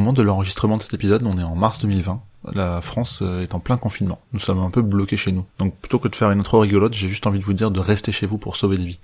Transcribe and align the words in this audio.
moment 0.00 0.12
de 0.12 0.22
l'enregistrement 0.22 0.76
de 0.76 0.82
cet 0.82 0.94
épisode, 0.94 1.22
on 1.24 1.38
est 1.38 1.42
en 1.42 1.54
mars 1.54 1.78
2020. 1.78 2.20
La 2.54 2.80
France 2.80 3.20
euh, 3.22 3.42
est 3.42 3.54
en 3.54 3.60
plein 3.60 3.76
confinement. 3.76 4.18
Nous 4.32 4.40
sommes 4.40 4.58
un 4.58 4.70
peu 4.70 4.82
bloqués 4.82 5.16
chez 5.16 5.30
nous. 5.30 5.44
Donc 5.58 5.76
plutôt 5.76 5.98
que 5.98 6.08
de 6.08 6.16
faire 6.16 6.30
une 6.30 6.40
intro 6.40 6.58
rigolote, 6.60 6.94
j'ai 6.94 7.08
juste 7.08 7.26
envie 7.26 7.38
de 7.38 7.44
vous 7.44 7.52
dire 7.52 7.70
de 7.70 7.80
rester 7.80 8.12
chez 8.12 8.26
vous 8.26 8.38
pour 8.38 8.56
sauver 8.56 8.78
des 8.78 8.86
vies. 8.86 8.98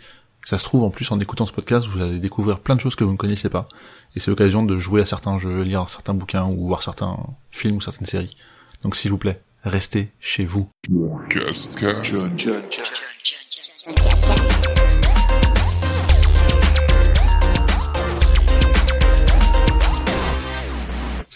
Ça 0.44 0.58
se 0.58 0.64
trouve, 0.64 0.84
en 0.84 0.90
plus, 0.90 1.10
en 1.10 1.20
écoutant 1.20 1.44
ce 1.44 1.52
podcast, 1.52 1.86
vous 1.86 2.00
allez 2.00 2.18
découvrir 2.18 2.60
plein 2.60 2.76
de 2.76 2.80
choses 2.80 2.94
que 2.94 3.04
vous 3.04 3.12
ne 3.12 3.16
connaissez 3.16 3.48
pas. 3.48 3.68
Et 4.14 4.20
c'est 4.20 4.30
l'occasion 4.30 4.62
de 4.62 4.78
jouer 4.78 5.02
à 5.02 5.04
certains 5.04 5.38
jeux, 5.38 5.62
lire 5.62 5.88
certains 5.88 6.14
bouquins 6.14 6.44
ou 6.44 6.68
voir 6.68 6.82
certains 6.82 7.18
films 7.50 7.76
ou 7.76 7.80
certaines 7.80 8.06
séries. 8.06 8.36
Donc 8.82 8.96
s'il 8.96 9.10
vous 9.10 9.18
plaît, 9.18 9.42
restez 9.64 10.12
chez 10.20 10.44
vous. 10.44 10.70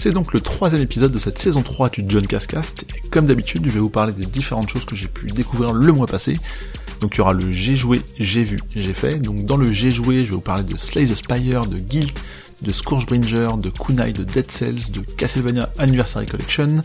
C'est 0.02 0.12
donc 0.12 0.32
le 0.32 0.40
troisième 0.40 0.80
épisode 0.80 1.12
de 1.12 1.18
cette 1.18 1.38
saison 1.38 1.60
3 1.60 1.90
du 1.90 2.04
John 2.08 2.26
Cascast, 2.26 2.84
et 2.88 3.08
comme 3.10 3.26
d'habitude, 3.26 3.62
je 3.66 3.70
vais 3.70 3.80
vous 3.80 3.90
parler 3.90 4.14
des 4.14 4.24
différentes 4.24 4.70
choses 4.70 4.86
que 4.86 4.96
j'ai 4.96 5.08
pu 5.08 5.26
découvrir 5.26 5.74
le 5.74 5.92
mois 5.92 6.06
passé. 6.06 6.38
Donc 7.02 7.16
il 7.16 7.18
y 7.18 7.20
aura 7.20 7.34
le 7.34 7.52
j'ai 7.52 7.76
joué, 7.76 8.00
j'ai 8.18 8.42
vu, 8.42 8.60
j'ai 8.74 8.94
fait. 8.94 9.18
Donc 9.18 9.44
dans 9.44 9.58
le 9.58 9.70
j'ai 9.70 9.90
joué, 9.90 10.20
je 10.20 10.30
vais 10.30 10.36
vous 10.36 10.40
parler 10.40 10.62
de 10.62 10.78
Slay 10.78 11.04
the 11.04 11.14
Spire, 11.14 11.66
de 11.66 11.76
Guild, 11.76 12.18
de 12.62 12.72
Scourgebringer, 12.72 13.50
de 13.58 13.68
Kunai, 13.68 14.14
de 14.14 14.24
Dead 14.24 14.50
Cells, 14.50 14.90
de 14.90 15.00
Castlevania 15.00 15.68
Anniversary 15.76 16.24
Collection, 16.24 16.76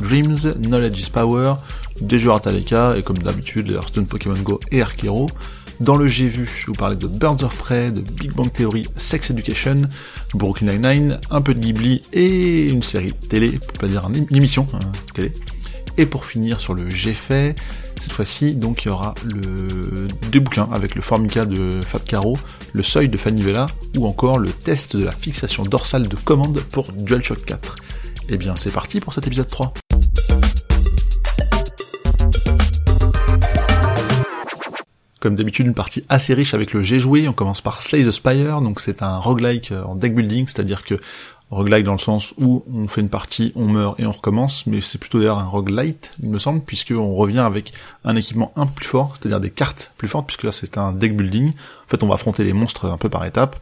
Dreams, 0.00 0.54
Knowledge 0.60 0.98
is 0.98 1.10
Power, 1.10 1.54
des 2.00 2.18
jeux 2.18 2.32
Artaleka, 2.32 2.96
et 2.96 3.04
comme 3.04 3.18
d'habitude, 3.18 3.70
Hearthstone, 3.70 4.06
Pokémon 4.06 4.42
Go 4.42 4.58
et 4.72 4.82
Arkero. 4.82 5.30
Dans 5.80 5.96
le 5.96 6.06
J'ai 6.06 6.28
vu, 6.28 6.46
je 6.46 6.66
vous 6.66 6.72
parlais 6.72 6.96
de 6.96 7.06
Birds 7.06 7.42
of 7.42 7.56
Prey, 7.58 7.90
de 7.90 8.00
Big 8.00 8.32
Bang 8.32 8.50
Theory, 8.50 8.86
Sex 8.96 9.30
Education, 9.30 9.82
Brooklyn 10.32 10.72
Nine-Nine, 10.72 11.20
un 11.30 11.40
peu 11.42 11.54
de 11.54 11.60
Ghibli 11.60 12.02
et 12.14 12.68
une 12.68 12.82
série 12.82 13.12
télé, 13.12 13.50
pour 13.52 13.78
pas 13.78 13.86
dire 13.86 14.08
une 14.08 14.34
émission 14.34 14.66
hein, 14.72 14.78
télé. 15.12 15.32
Et 15.98 16.06
pour 16.06 16.24
finir 16.24 16.60
sur 16.60 16.72
le 16.72 16.88
J'ai 16.88 17.12
fait, 17.12 17.54
cette 18.00 18.12
fois-ci, 18.12 18.54
donc 18.54 18.84
il 18.84 18.88
y 18.88 18.90
aura 18.90 19.14
le 19.24 20.06
deux 20.32 20.40
bouquins 20.40 20.68
avec 20.72 20.94
le 20.94 21.02
Formica 21.02 21.44
de 21.44 21.80
Fab 21.82 22.04
Caro, 22.04 22.38
le 22.72 22.82
Seuil 22.82 23.08
de 23.08 23.16
Fanny 23.16 23.42
Vella 23.42 23.66
ou 23.96 24.06
encore 24.06 24.38
le 24.38 24.50
test 24.50 24.96
de 24.96 25.04
la 25.04 25.12
fixation 25.12 25.62
dorsale 25.62 26.08
de 26.08 26.16
commande 26.16 26.60
pour 26.72 26.90
DualShock 26.92 27.44
4. 27.44 27.76
Et 28.28 28.34
eh 28.34 28.36
bien 28.38 28.56
c'est 28.56 28.72
parti 28.72 29.00
pour 29.00 29.12
cet 29.12 29.26
épisode 29.26 29.48
3. 29.48 29.72
Comme 35.26 35.34
d'habitude, 35.34 35.66
une 35.66 35.74
partie 35.74 36.04
assez 36.08 36.34
riche 36.34 36.54
avec 36.54 36.72
le 36.72 36.84
j'ai 36.84 37.00
joué. 37.00 37.26
On 37.26 37.32
commence 37.32 37.60
par 37.60 37.82
Slay 37.82 38.04
the 38.04 38.12
Spire, 38.12 38.60
donc 38.60 38.78
c'est 38.78 39.02
un 39.02 39.18
roguelike 39.18 39.72
euh, 39.72 39.82
en 39.82 39.96
deck 39.96 40.14
building, 40.14 40.46
c'est-à-dire 40.46 40.84
que 40.84 40.94
roguelike 41.50 41.82
dans 41.82 41.90
le 41.94 41.98
sens 41.98 42.32
où 42.38 42.64
on 42.72 42.86
fait 42.86 43.00
une 43.00 43.08
partie, 43.08 43.50
on 43.56 43.66
meurt 43.66 43.98
et 43.98 44.06
on 44.06 44.12
recommence, 44.12 44.68
mais 44.68 44.80
c'est 44.80 44.98
plutôt 44.98 45.18
d'ailleurs 45.18 45.40
un 45.40 45.48
roguelite, 45.48 46.12
il 46.22 46.28
me 46.28 46.38
semble, 46.38 46.60
puisque 46.60 46.92
on 46.96 47.12
revient 47.16 47.40
avec 47.40 47.72
un 48.04 48.14
équipement 48.14 48.52
un 48.54 48.66
peu 48.66 48.74
plus 48.74 48.86
fort, 48.86 49.14
c'est-à-dire 49.18 49.40
des 49.40 49.50
cartes 49.50 49.90
plus 49.96 50.06
fortes, 50.06 50.28
puisque 50.28 50.44
là 50.44 50.52
c'est 50.52 50.78
un 50.78 50.92
deck 50.92 51.16
building. 51.16 51.48
En 51.48 51.88
fait, 51.88 52.04
on 52.04 52.06
va 52.06 52.14
affronter 52.14 52.44
les 52.44 52.52
monstres 52.52 52.86
un 52.86 52.96
peu 52.96 53.08
par 53.08 53.24
étapes, 53.24 53.56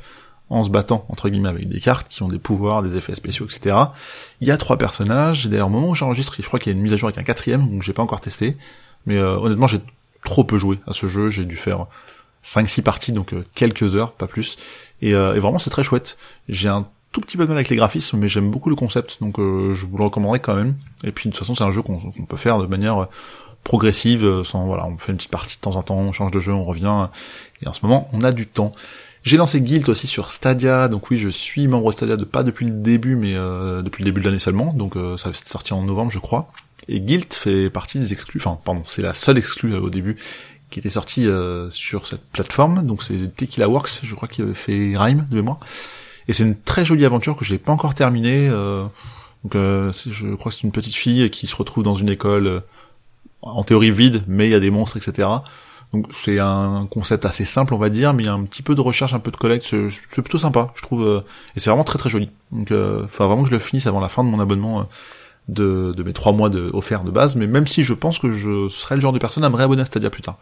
en 0.50 0.64
se 0.64 0.68
battant 0.68 1.06
entre 1.08 1.30
guillemets 1.30 1.48
avec 1.48 1.66
des 1.66 1.80
cartes 1.80 2.08
qui 2.08 2.22
ont 2.22 2.28
des 2.28 2.38
pouvoirs, 2.38 2.82
des 2.82 2.94
effets 2.98 3.14
spéciaux, 3.14 3.46
etc. 3.46 3.74
Il 4.42 4.48
y 4.48 4.50
a 4.50 4.58
trois 4.58 4.76
personnages. 4.76 5.46
D'ailleurs, 5.46 5.68
au 5.68 5.70
moment 5.70 5.88
où 5.88 5.94
j'enregistre, 5.94 6.34
je 6.38 6.46
crois 6.46 6.58
qu'il 6.58 6.74
y 6.74 6.74
a 6.74 6.76
une 6.76 6.82
mise 6.82 6.92
à 6.92 6.96
jour 6.96 7.08
avec 7.08 7.16
un 7.16 7.24
quatrième, 7.24 7.70
donc 7.70 7.80
j'ai 7.80 7.94
pas 7.94 8.02
encore 8.02 8.20
testé. 8.20 8.58
Mais 9.06 9.16
euh, 9.16 9.38
honnêtement, 9.38 9.66
j'ai 9.66 9.80
trop 10.24 10.42
peu 10.42 10.58
joué 10.58 10.80
à 10.86 10.92
ce 10.92 11.06
jeu, 11.06 11.28
j'ai 11.28 11.44
dû 11.44 11.56
faire 11.56 11.86
5-6 12.44 12.82
parties, 12.82 13.12
donc 13.12 13.32
euh, 13.32 13.44
quelques 13.54 13.94
heures, 13.94 14.12
pas 14.12 14.26
plus. 14.26 14.56
Et, 15.00 15.14
euh, 15.14 15.34
et 15.34 15.38
vraiment 15.38 15.58
c'est 15.58 15.70
très 15.70 15.82
chouette. 15.82 16.16
J'ai 16.48 16.68
un 16.68 16.86
tout 17.12 17.20
petit 17.20 17.36
peu 17.36 17.44
de 17.44 17.48
mal 17.48 17.58
avec 17.58 17.68
les 17.68 17.76
graphismes, 17.76 18.18
mais 18.18 18.28
j'aime 18.28 18.50
beaucoup 18.50 18.70
le 18.70 18.76
concept, 18.76 19.18
donc 19.20 19.38
euh, 19.38 19.74
je 19.74 19.86
vous 19.86 19.96
le 19.96 20.04
recommanderais 20.04 20.40
quand 20.40 20.54
même. 20.54 20.74
Et 21.04 21.12
puis 21.12 21.28
de 21.28 21.34
toute 21.34 21.38
façon 21.38 21.54
c'est 21.54 21.64
un 21.64 21.70
jeu 21.70 21.82
qu'on 21.82 21.98
peut 22.28 22.36
faire 22.36 22.58
de 22.58 22.66
manière 22.66 23.08
progressive, 23.62 24.42
sans 24.42 24.66
voilà, 24.66 24.86
on 24.86 24.98
fait 24.98 25.12
une 25.12 25.18
petite 25.18 25.30
partie 25.30 25.56
de 25.56 25.60
temps 25.60 25.76
en 25.76 25.82
temps, 25.82 25.96
on 25.96 26.12
change 26.12 26.32
de 26.32 26.40
jeu, 26.40 26.52
on 26.52 26.64
revient, 26.64 27.08
et 27.62 27.68
en 27.68 27.72
ce 27.72 27.80
moment 27.82 28.08
on 28.12 28.22
a 28.22 28.32
du 28.32 28.46
temps. 28.46 28.72
J'ai 29.22 29.38
lancé 29.38 29.62
Guild 29.62 29.88
aussi 29.88 30.06
sur 30.06 30.32
Stadia, 30.32 30.88
donc 30.88 31.10
oui 31.10 31.18
je 31.18 31.30
suis 31.30 31.66
membre 31.66 31.92
Stadia 31.92 32.16
de 32.16 32.24
pas 32.24 32.42
depuis 32.42 32.66
le 32.66 32.72
début, 32.72 33.16
mais 33.16 33.32
depuis 33.32 34.02
le 34.02 34.10
début 34.10 34.20
de 34.20 34.26
l'année 34.26 34.38
seulement, 34.38 34.74
donc 34.74 34.94
ça 35.16 35.30
va 35.30 35.34
sorti 35.34 35.72
en 35.72 35.82
novembre 35.82 36.10
je 36.10 36.18
crois. 36.18 36.48
Et 36.88 37.00
Guild 37.00 37.32
fait 37.32 37.70
partie 37.70 37.98
des 37.98 38.12
exclus, 38.12 38.40
enfin 38.40 38.58
pardon, 38.62 38.82
c'est 38.84 39.02
la 39.02 39.14
seule 39.14 39.38
exclue 39.38 39.74
euh, 39.74 39.80
au 39.80 39.90
début 39.90 40.16
qui 40.70 40.80
était 40.80 40.90
sortie 40.90 41.28
euh, 41.28 41.70
sur 41.70 42.06
cette 42.06 42.24
plateforme, 42.30 42.84
donc 42.84 43.02
c'est 43.02 43.34
Tequila 43.34 43.68
Works, 43.68 44.00
je 44.02 44.14
crois 44.14 44.26
qu'il 44.26 44.44
avait 44.44 44.54
fait 44.54 44.94
Rhyme 44.96 45.26
de 45.30 45.36
mémoire. 45.36 45.60
Et 46.26 46.32
c'est 46.32 46.42
une 46.42 46.58
très 46.58 46.84
jolie 46.84 47.04
aventure 47.04 47.36
que 47.36 47.44
je 47.44 47.52
n'ai 47.52 47.58
pas 47.58 47.72
encore 47.72 47.94
terminée. 47.94 48.48
Euh, 48.48 48.84
donc 49.44 49.52
je 49.54 50.34
crois 50.34 50.50
que 50.50 50.56
c'est 50.56 50.64
une 50.64 50.72
petite 50.72 50.94
fille 50.94 51.30
qui 51.30 51.46
se 51.46 51.54
retrouve 51.54 51.84
dans 51.84 51.94
une 51.94 52.08
école 52.08 52.62
en 53.42 53.62
théorie 53.62 53.90
vide, 53.90 54.24
mais 54.26 54.48
il 54.48 54.52
y 54.52 54.54
a 54.54 54.60
des 54.60 54.70
monstres, 54.70 54.96
etc. 54.96 55.28
Donc 55.92 56.08
c'est 56.10 56.40
un 56.40 56.88
concept 56.90 57.24
assez 57.24 57.44
simple, 57.44 57.72
on 57.72 57.78
va 57.78 57.88
dire, 57.88 58.14
mais 58.14 58.24
il 58.24 58.26
y 58.26 58.28
a 58.28 58.32
un 58.32 58.42
petit 58.44 58.62
peu 58.62 58.74
de 58.74 58.80
recherche, 58.80 59.14
un 59.14 59.20
peu 59.20 59.30
de 59.30 59.36
collecte, 59.36 59.66
c'est 59.66 60.22
plutôt 60.22 60.38
sympa, 60.38 60.72
je 60.74 60.82
trouve, 60.82 61.22
et 61.54 61.60
c'est 61.60 61.70
vraiment 61.70 61.84
très 61.84 61.98
très 61.98 62.10
joli. 62.10 62.30
Donc, 62.50 62.72
euh, 62.72 63.06
faut 63.06 63.26
vraiment 63.28 63.42
que 63.42 63.48
je 63.48 63.54
le 63.54 63.60
finisse 63.60 63.86
avant 63.86 64.00
la 64.00 64.08
fin 64.08 64.24
de 64.24 64.28
mon 64.28 64.40
abonnement 64.40 64.88
de, 65.48 65.92
de 65.96 66.02
mes 66.02 66.12
trois 66.12 66.32
mois 66.32 66.48
de, 66.48 66.70
offerts 66.72 67.04
de 67.04 67.10
base, 67.10 67.36
mais 67.36 67.46
même 67.46 67.66
si 67.66 67.82
je 67.82 67.94
pense 67.94 68.18
que 68.18 68.32
je 68.32 68.68
serais 68.68 68.94
le 68.94 69.00
genre 69.00 69.12
de 69.12 69.18
personne 69.18 69.44
à 69.44 69.50
me 69.50 69.56
réabonner 69.56 69.82
à 69.82 69.84
Stadia 69.84 70.10
plus 70.10 70.22
tard. 70.22 70.38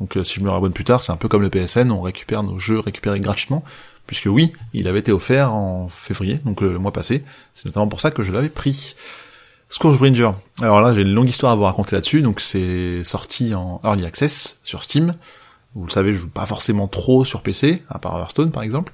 Donc 0.00 0.16
euh, 0.16 0.24
si 0.24 0.40
je 0.40 0.44
me 0.44 0.50
réabonne 0.50 0.72
plus 0.72 0.84
tard, 0.84 1.02
c'est 1.02 1.12
un 1.12 1.16
peu 1.16 1.28
comme 1.28 1.42
le 1.42 1.50
PSN, 1.50 1.90
on 1.90 2.02
récupère 2.02 2.42
nos 2.42 2.58
jeux 2.58 2.78
récupérés 2.78 3.20
gratuitement, 3.20 3.64
puisque 4.06 4.26
oui, 4.26 4.52
il 4.72 4.88
avait 4.88 5.00
été 5.00 5.12
offert 5.12 5.52
en 5.52 5.88
février, 5.88 6.40
donc 6.44 6.60
le, 6.60 6.78
mois 6.78 6.92
passé, 6.92 7.24
c'est 7.54 7.66
notamment 7.66 7.88
pour 7.88 8.00
ça 8.00 8.10
que 8.10 8.22
je 8.22 8.32
l'avais 8.32 8.48
pris. 8.48 8.94
Scourgebringer. 9.68 10.30
Alors 10.62 10.80
là, 10.80 10.94
j'ai 10.94 11.02
une 11.02 11.12
longue 11.12 11.28
histoire 11.28 11.52
à 11.52 11.56
vous 11.56 11.64
raconter 11.64 11.96
là-dessus, 11.96 12.22
donc 12.22 12.40
c'est 12.40 13.02
sorti 13.02 13.52
en 13.52 13.80
Early 13.82 14.06
Access 14.06 14.60
sur 14.62 14.84
Steam. 14.84 15.14
Vous 15.74 15.84
le 15.84 15.90
savez, 15.90 16.12
je 16.12 16.18
joue 16.18 16.28
pas 16.28 16.46
forcément 16.46 16.86
trop 16.86 17.24
sur 17.24 17.42
PC, 17.42 17.82
à 17.88 17.98
part 17.98 18.16
Hearthstone 18.16 18.52
par 18.52 18.62
exemple. 18.62 18.92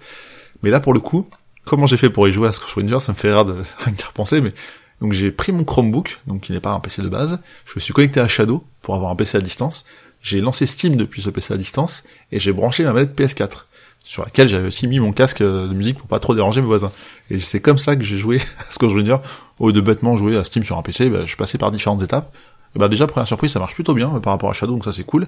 Mais 0.63 0.71
là, 0.71 0.81
pour 0.81 0.95
le 0.95 1.01
coup, 1.01 1.29
comment 1.67 1.85
j'ai 1.85 1.99
fait 1.99 2.09
pour 2.09 2.27
y 2.27 2.33
jouer 2.33 2.49
à 2.49 2.53
Scourgebringer, 2.53 3.01
ça 3.01 3.13
me 3.13 3.19
fait 3.19 3.31
rire 3.33 3.45
de 3.45 3.53
rien 3.85 3.95
y 3.99 4.03
repenser, 4.03 4.41
mais 4.41 4.55
donc 5.03 5.13
j'ai 5.13 5.33
pris 5.33 5.51
mon 5.51 5.65
Chromebook, 5.65 6.21
donc 6.29 6.43
qui 6.43 6.53
n'est 6.53 6.61
pas 6.61 6.71
un 6.71 6.79
PC 6.79 7.03
de 7.03 7.09
base, 7.09 7.41
je 7.67 7.73
me 7.75 7.81
suis 7.81 7.93
connecté 7.93 8.21
à 8.21 8.29
Shadow 8.29 8.65
pour 8.83 8.95
avoir 8.95 9.11
un 9.11 9.17
PC 9.17 9.37
à 9.37 9.41
distance, 9.41 9.85
j'ai 10.23 10.41
lancé 10.41 10.65
Steam 10.65 10.95
depuis 10.95 11.23
ce 11.23 11.29
PC 11.29 11.53
à 11.53 11.57
distance, 11.57 12.05
et 12.31 12.39
j'ai 12.39 12.53
branché 12.53 12.85
ma 12.85 12.93
manette 12.93 13.19
PS4, 13.19 13.65
sur 14.05 14.23
laquelle 14.23 14.47
j'avais 14.47 14.69
aussi 14.69 14.87
mis 14.87 15.01
mon 15.01 15.13
casque 15.13 15.43
de 15.43 15.75
musique 15.75 15.99
pour 15.99 16.07
pas 16.07 16.21
trop 16.21 16.37
déranger 16.37 16.61
mes 16.61 16.69
voisins. 16.69 16.93
Et 17.31 17.41
c'est 17.41 17.59
comme 17.59 17.79
ça 17.79 17.97
que 17.97 18.05
j'ai 18.05 18.17
joué 18.17 18.39
à 18.61 18.71
Scourge 18.71 18.95
Junior, 18.95 19.21
au 19.59 19.67
lieu 19.67 19.73
de 19.73 19.81
bêtement 19.81 20.17
jouer 20.17 20.37
à 20.37 20.45
Steam 20.45 20.65
sur 20.65 20.79
un 20.79 20.83
PC, 20.83 21.11
bah, 21.11 21.23
je 21.23 21.27
suis 21.27 21.37
passé 21.37 21.59
par 21.59 21.73
différentes 21.73 22.03
étapes. 22.03 22.33
Et 22.77 22.79
bah 22.79 22.89
déjà, 22.89 23.09
première 23.09 23.27
surprise, 23.27 23.51
ça 23.51 23.59
marche 23.59 23.75
plutôt 23.75 23.95
bien 23.95 24.09
par 24.21 24.33
rapport 24.33 24.51
à 24.51 24.53
Shadow, 24.53 24.75
donc 24.75 24.85
ça 24.85 24.93
c'est 24.93 25.05
cool. 25.05 25.27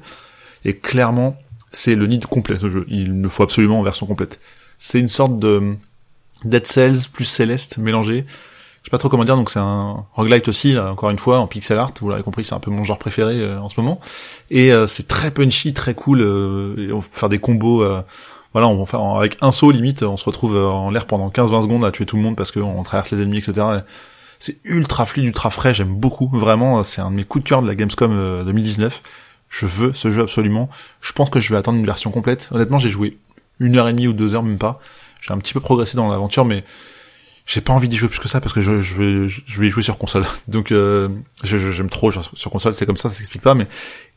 Et 0.65 0.77
clairement, 0.77 1.37
c'est 1.73 1.97
le 1.97 2.07
nid 2.07 2.21
complet 2.21 2.59
ce 2.61 2.71
jeu. 2.71 2.85
Il 2.87 3.13
me 3.13 3.29
faut 3.29 3.43
absolument 3.43 3.81
en 3.81 3.83
version 3.83 4.07
complète. 4.07 4.39
C'est 4.79 5.01
une 5.01 5.09
sorte 5.09 5.41
de 5.41 5.75
Dead 6.45 6.65
Cells 6.65 7.09
plus 7.13 7.25
Céleste 7.25 7.79
mélangé 7.79 8.25
sais 8.85 8.91
pas 8.91 8.99
trop 8.99 9.09
comment 9.09 9.25
dire, 9.25 9.37
donc 9.37 9.51
c'est 9.51 9.59
un 9.59 10.05
roguelite 10.13 10.47
aussi, 10.49 10.79
encore 10.79 11.11
une 11.11 11.19
fois, 11.19 11.39
en 11.39 11.47
pixel 11.47 11.79
art, 11.79 11.93
vous 12.01 12.11
l'avez 12.11 12.23
compris, 12.23 12.45
c'est 12.45 12.55
un 12.55 12.61
peu 12.61 12.71
mon 12.71 12.85
genre 12.85 12.99
préféré 12.99 13.41
euh, 13.41 13.59
en 13.59 13.69
ce 13.69 13.81
moment. 13.81 13.99
Et 14.51 14.73
euh, 14.73 14.87
c'est 14.87 15.09
très 15.09 15.31
punchy, 15.31 15.73
très 15.73 15.95
cool, 15.95 16.21
euh, 16.21 16.75
et 16.77 16.93
on 16.93 16.99
va 16.99 17.07
faire 17.11 17.31
des 17.31 17.39
combos, 17.39 17.85
voilà, 18.53 18.69
on 18.69 18.77
va 18.77 18.87
faire 18.87 19.01
avec 19.01 19.39
un 19.41 19.51
saut 19.51 19.71
limite, 19.71 20.03
on 20.03 20.17
se 20.17 20.25
retrouve 20.25 20.57
en 20.57 20.91
l'air 20.91 21.07
pendant 21.07 21.29
15-20 21.29 21.63
secondes 21.63 21.85
à 21.85 21.91
tuer 21.91 22.07
tout 22.07 22.17
le 22.17 22.23
monde 22.23 22.37
parce 22.37 22.53
qu'on 22.53 22.83
traverse 22.83 23.11
les 23.13 23.23
ennemis, 23.23 23.39
etc. 23.39 23.67
C'est 24.39 24.59
ultra 24.65 25.07
fluide, 25.07 25.27
ultra 25.27 25.51
frais, 25.51 25.73
j'aime 25.75 25.95
beaucoup, 25.95 26.29
vraiment, 26.29 26.85
c'est 26.85 27.01
un 27.01 27.11
de 27.11 27.17
mes 27.17 27.25
coups 27.25 27.45
de 27.45 27.49
cœur 27.49 27.63
de 27.63 27.67
la 27.67 27.75
Gamescom 27.75 28.45
2019. 28.45 29.03
Je 29.49 29.67
veux 29.67 29.93
ce 29.93 30.11
jeu 30.11 30.23
absolument. 30.23 30.69
Je 31.01 31.13
pense 31.13 31.31
que 31.31 31.41
je 31.41 31.51
vais 31.51 31.57
attendre 31.57 31.79
une 31.79 31.87
version 31.87 32.11
complète. 32.11 32.49
Honnêtement, 32.53 32.79
j'ai 32.79 32.91
joué 32.91 33.19
une 33.61 33.77
heure 33.77 33.89
et 33.89 33.93
demie 33.93 34.09
ou 34.09 34.13
deux 34.13 34.35
heures, 34.35 34.43
même 34.43 34.59
pas. 34.59 34.81
J'ai 35.21 35.33
un 35.33 35.39
petit 35.39 35.55
peu 35.55 35.61
progressé 35.61 35.97
dans 35.97 36.11
l'aventure, 36.11 36.45
mais 36.45 36.65
j'ai 37.47 37.61
pas 37.61 37.73
envie 37.73 37.89
d'y 37.89 37.97
jouer 37.97 38.09
plus 38.09 38.21
que 38.21 38.29
ça 38.29 38.41
parce 38.41 38.55
que 38.55 38.61
je, 38.61 38.81
je 38.81 38.95
vais 38.95 39.29
je 39.29 39.61
vais 39.61 39.67
y 39.67 39.71
jouer 39.71 39.83
sur 39.83 39.99
console. 39.99 40.25
Donc 40.49 40.73
euh, 40.73 41.09
j'aime 41.43 41.91
trop 41.91 42.11
sur 42.11 42.51
console, 42.51 42.75
c'est 42.75 42.87
comme 42.87 42.97
ça, 42.97 43.09
ça 43.09 43.17
s'explique 43.17 43.43
pas 43.43 43.55
mais 43.55 43.67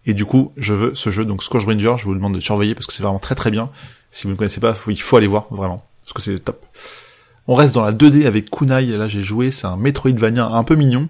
et 0.06 0.14
du 0.14 0.24
coup, 0.24 0.54
je 0.56 0.74
veux 0.74 0.96
ce 0.96 1.10
jeu 1.10 1.26
donc 1.26 1.44
Scourge 1.44 1.66
Ranger, 1.66 1.96
je 1.98 2.06
vous 2.06 2.16
demande 2.16 2.34
de 2.34 2.40
surveiller 2.40 2.76
parce 2.76 2.88
que 2.88 2.94
c'est 2.94 3.04
vraiment 3.04 3.20
très 3.20 3.36
très 3.36 3.52
bien. 3.52 3.70
Si 4.12 4.24
vous 4.24 4.32
ne 4.32 4.38
connaissez 4.38 4.62
pas, 4.62 4.74
il 4.88 5.02
faut 5.02 5.18
aller 5.18 5.28
voir 5.28 5.48
vraiment 5.52 5.84
parce 6.02 6.14
que 6.14 6.22
c'est 6.22 6.40
top. 6.40 6.66
On 7.48 7.56
reste 7.56 7.76
dans 7.76 7.84
la 7.84 7.92
2D 7.92 8.26
avec 8.26 8.50
Kunai, 8.50 8.86
là 8.86 9.10
j'ai 9.10 9.22
joué, 9.22 9.52
c'est 9.52 9.68
un 9.68 9.76
Metroidvania 9.76 10.46
un 10.46 10.64
peu 10.64 10.76
mignon, 10.76 11.10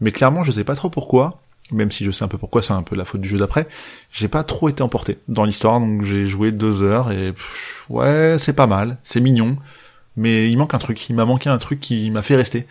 mais 0.00 0.12
clairement, 0.12 0.42
je 0.42 0.50
sais 0.52 0.64
pas 0.64 0.74
trop 0.74 0.88
pourquoi, 0.88 1.40
même 1.72 1.90
si 1.90 2.04
je 2.04 2.10
sais 2.10 2.24
un 2.24 2.28
peu 2.28 2.38
pourquoi, 2.38 2.62
c'est 2.62 2.72
un 2.72 2.82
peu 2.82 2.96
la 2.96 3.04
faute 3.04 3.20
du 3.20 3.28
jeu 3.28 3.38
d'après. 3.38 3.68
J'ai 4.10 4.28
pas 4.28 4.44
trop 4.44 4.70
été 4.70 4.82
emporté 4.82 5.18
dans 5.28 5.44
l'histoire, 5.44 5.78
donc 5.78 6.02
j'ai 6.02 6.24
joué 6.24 6.50
deux 6.50 6.82
heures 6.82 7.12
et 7.12 7.34
ouais, 7.90 8.36
c'est 8.38 8.54
pas 8.54 8.66
mal, 8.66 8.96
c'est 9.02 9.20
mignon 9.20 9.58
mais 10.18 10.50
il 10.50 10.56
manque 10.58 10.74
un 10.74 10.78
truc. 10.78 11.08
Il 11.08 11.14
m'a 11.14 11.24
manqué 11.24 11.48
un 11.48 11.58
truc 11.58 11.80
qui 11.80 12.10
m'a 12.10 12.22
fait 12.22 12.36
rester. 12.36 12.66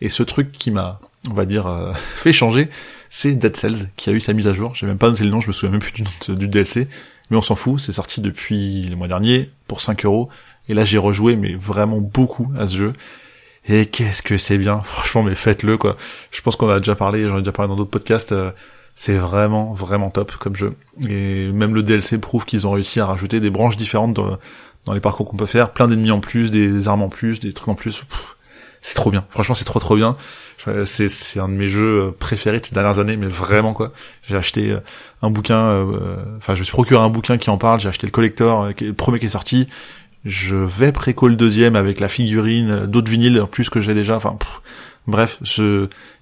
Et 0.00 0.08
ce 0.08 0.22
truc 0.22 0.52
qui 0.52 0.70
m'a, 0.70 1.00
on 1.28 1.34
va 1.34 1.46
dire, 1.46 1.66
euh, 1.66 1.92
fait 2.14 2.32
changer, 2.32 2.68
c'est 3.10 3.32
Dead 3.32 3.56
Cells, 3.56 3.88
qui 3.96 4.10
a 4.10 4.12
eu 4.12 4.20
sa 4.20 4.32
mise 4.32 4.46
à 4.46 4.52
jour. 4.52 4.74
J'ai 4.74 4.86
même 4.86 4.98
pas 4.98 5.10
noté 5.10 5.24
le 5.24 5.30
nom, 5.30 5.40
je 5.40 5.48
me 5.48 5.52
souviens 5.52 5.70
même 5.70 5.80
plus 5.80 6.04
du 6.28 6.48
DLC. 6.48 6.86
Mais 7.30 7.36
on 7.36 7.42
s'en 7.42 7.54
fout, 7.54 7.80
c'est 7.80 7.92
sorti 7.92 8.20
depuis 8.20 8.84
le 8.84 8.96
mois 8.96 9.08
dernier, 9.08 9.50
pour 9.66 9.80
5 9.80 10.04
euros. 10.04 10.28
Et 10.68 10.74
là, 10.74 10.84
j'ai 10.84 10.98
rejoué, 10.98 11.36
mais 11.36 11.54
vraiment 11.54 11.98
beaucoup 11.98 12.52
à 12.58 12.68
ce 12.68 12.76
jeu. 12.76 12.92
Et 13.66 13.86
qu'est-ce 13.86 14.22
que 14.22 14.36
c'est 14.36 14.58
bien, 14.58 14.80
franchement, 14.84 15.22
mais 15.22 15.34
faites-le 15.34 15.78
quoi. 15.78 15.96
Je 16.30 16.40
pense 16.42 16.56
qu'on 16.56 16.68
a 16.68 16.78
déjà 16.78 16.94
parlé, 16.94 17.26
j'en 17.26 17.38
ai 17.38 17.40
déjà 17.40 17.52
parlé 17.52 17.68
dans 17.68 17.76
d'autres 17.76 17.90
podcasts. 17.90 18.32
Euh, 18.32 18.50
c'est 18.94 19.16
vraiment 19.16 19.72
vraiment 19.72 20.10
top 20.10 20.36
comme 20.36 20.54
jeu. 20.54 20.74
Et 21.08 21.50
même 21.50 21.74
le 21.74 21.82
DLC 21.82 22.18
prouve 22.18 22.44
qu'ils 22.44 22.66
ont 22.66 22.72
réussi 22.72 23.00
à 23.00 23.06
rajouter 23.06 23.40
des 23.40 23.50
branches 23.50 23.76
différentes 23.76 24.14
dans, 24.14 24.38
dans 24.84 24.92
les 24.92 25.00
parcours 25.00 25.28
qu'on 25.28 25.36
peut 25.36 25.46
faire, 25.46 25.70
plein 25.70 25.88
d'ennemis 25.88 26.10
en 26.10 26.20
plus, 26.20 26.50
des 26.50 26.88
armes 26.88 27.02
en 27.02 27.08
plus, 27.08 27.40
des 27.40 27.52
trucs 27.52 27.68
en 27.68 27.74
plus. 27.74 28.04
C'est 28.82 28.94
trop 28.96 29.10
bien. 29.10 29.24
Franchement, 29.30 29.54
c'est 29.54 29.64
trop 29.64 29.80
trop 29.80 29.96
bien. 29.96 30.16
C'est 30.84 31.10
c'est 31.10 31.40
un 31.40 31.48
de 31.48 31.54
mes 31.54 31.66
jeux 31.66 32.14
préférés 32.18 32.58
de 32.58 32.64
ces 32.64 32.74
dernières 32.74 32.98
années, 32.98 33.16
mais 33.16 33.26
vraiment 33.26 33.74
quoi. 33.74 33.92
J'ai 34.26 34.36
acheté 34.36 34.70
euh, 34.70 34.80
un 35.20 35.28
bouquin, 35.28 35.58
euh, 35.58 36.16
enfin 36.38 36.54
je 36.54 36.60
me 36.60 36.64
suis 36.64 36.72
procuré 36.72 37.02
un 37.02 37.10
bouquin 37.10 37.36
qui 37.36 37.50
en 37.50 37.58
parle. 37.58 37.80
J'ai 37.80 37.88
acheté 37.88 38.06
le 38.06 38.10
collector, 38.10 38.68
le 38.80 38.92
premier 38.92 39.18
qui 39.18 39.26
est 39.26 39.30
sorti. 39.30 39.68
Je 40.24 40.56
vais 40.56 40.90
préco 40.90 41.28
le 41.28 41.36
deuxième 41.36 41.76
avec 41.76 42.00
la 42.00 42.08
figurine, 42.08 42.70
euh, 42.70 42.86
d'autres 42.86 43.10
vinyles 43.10 43.40
en 43.40 43.46
plus 43.46 43.68
que 43.68 43.80
j'ai 43.80 43.94
déjà. 43.94 44.16
Enfin, 44.16 44.36
bref, 45.06 45.38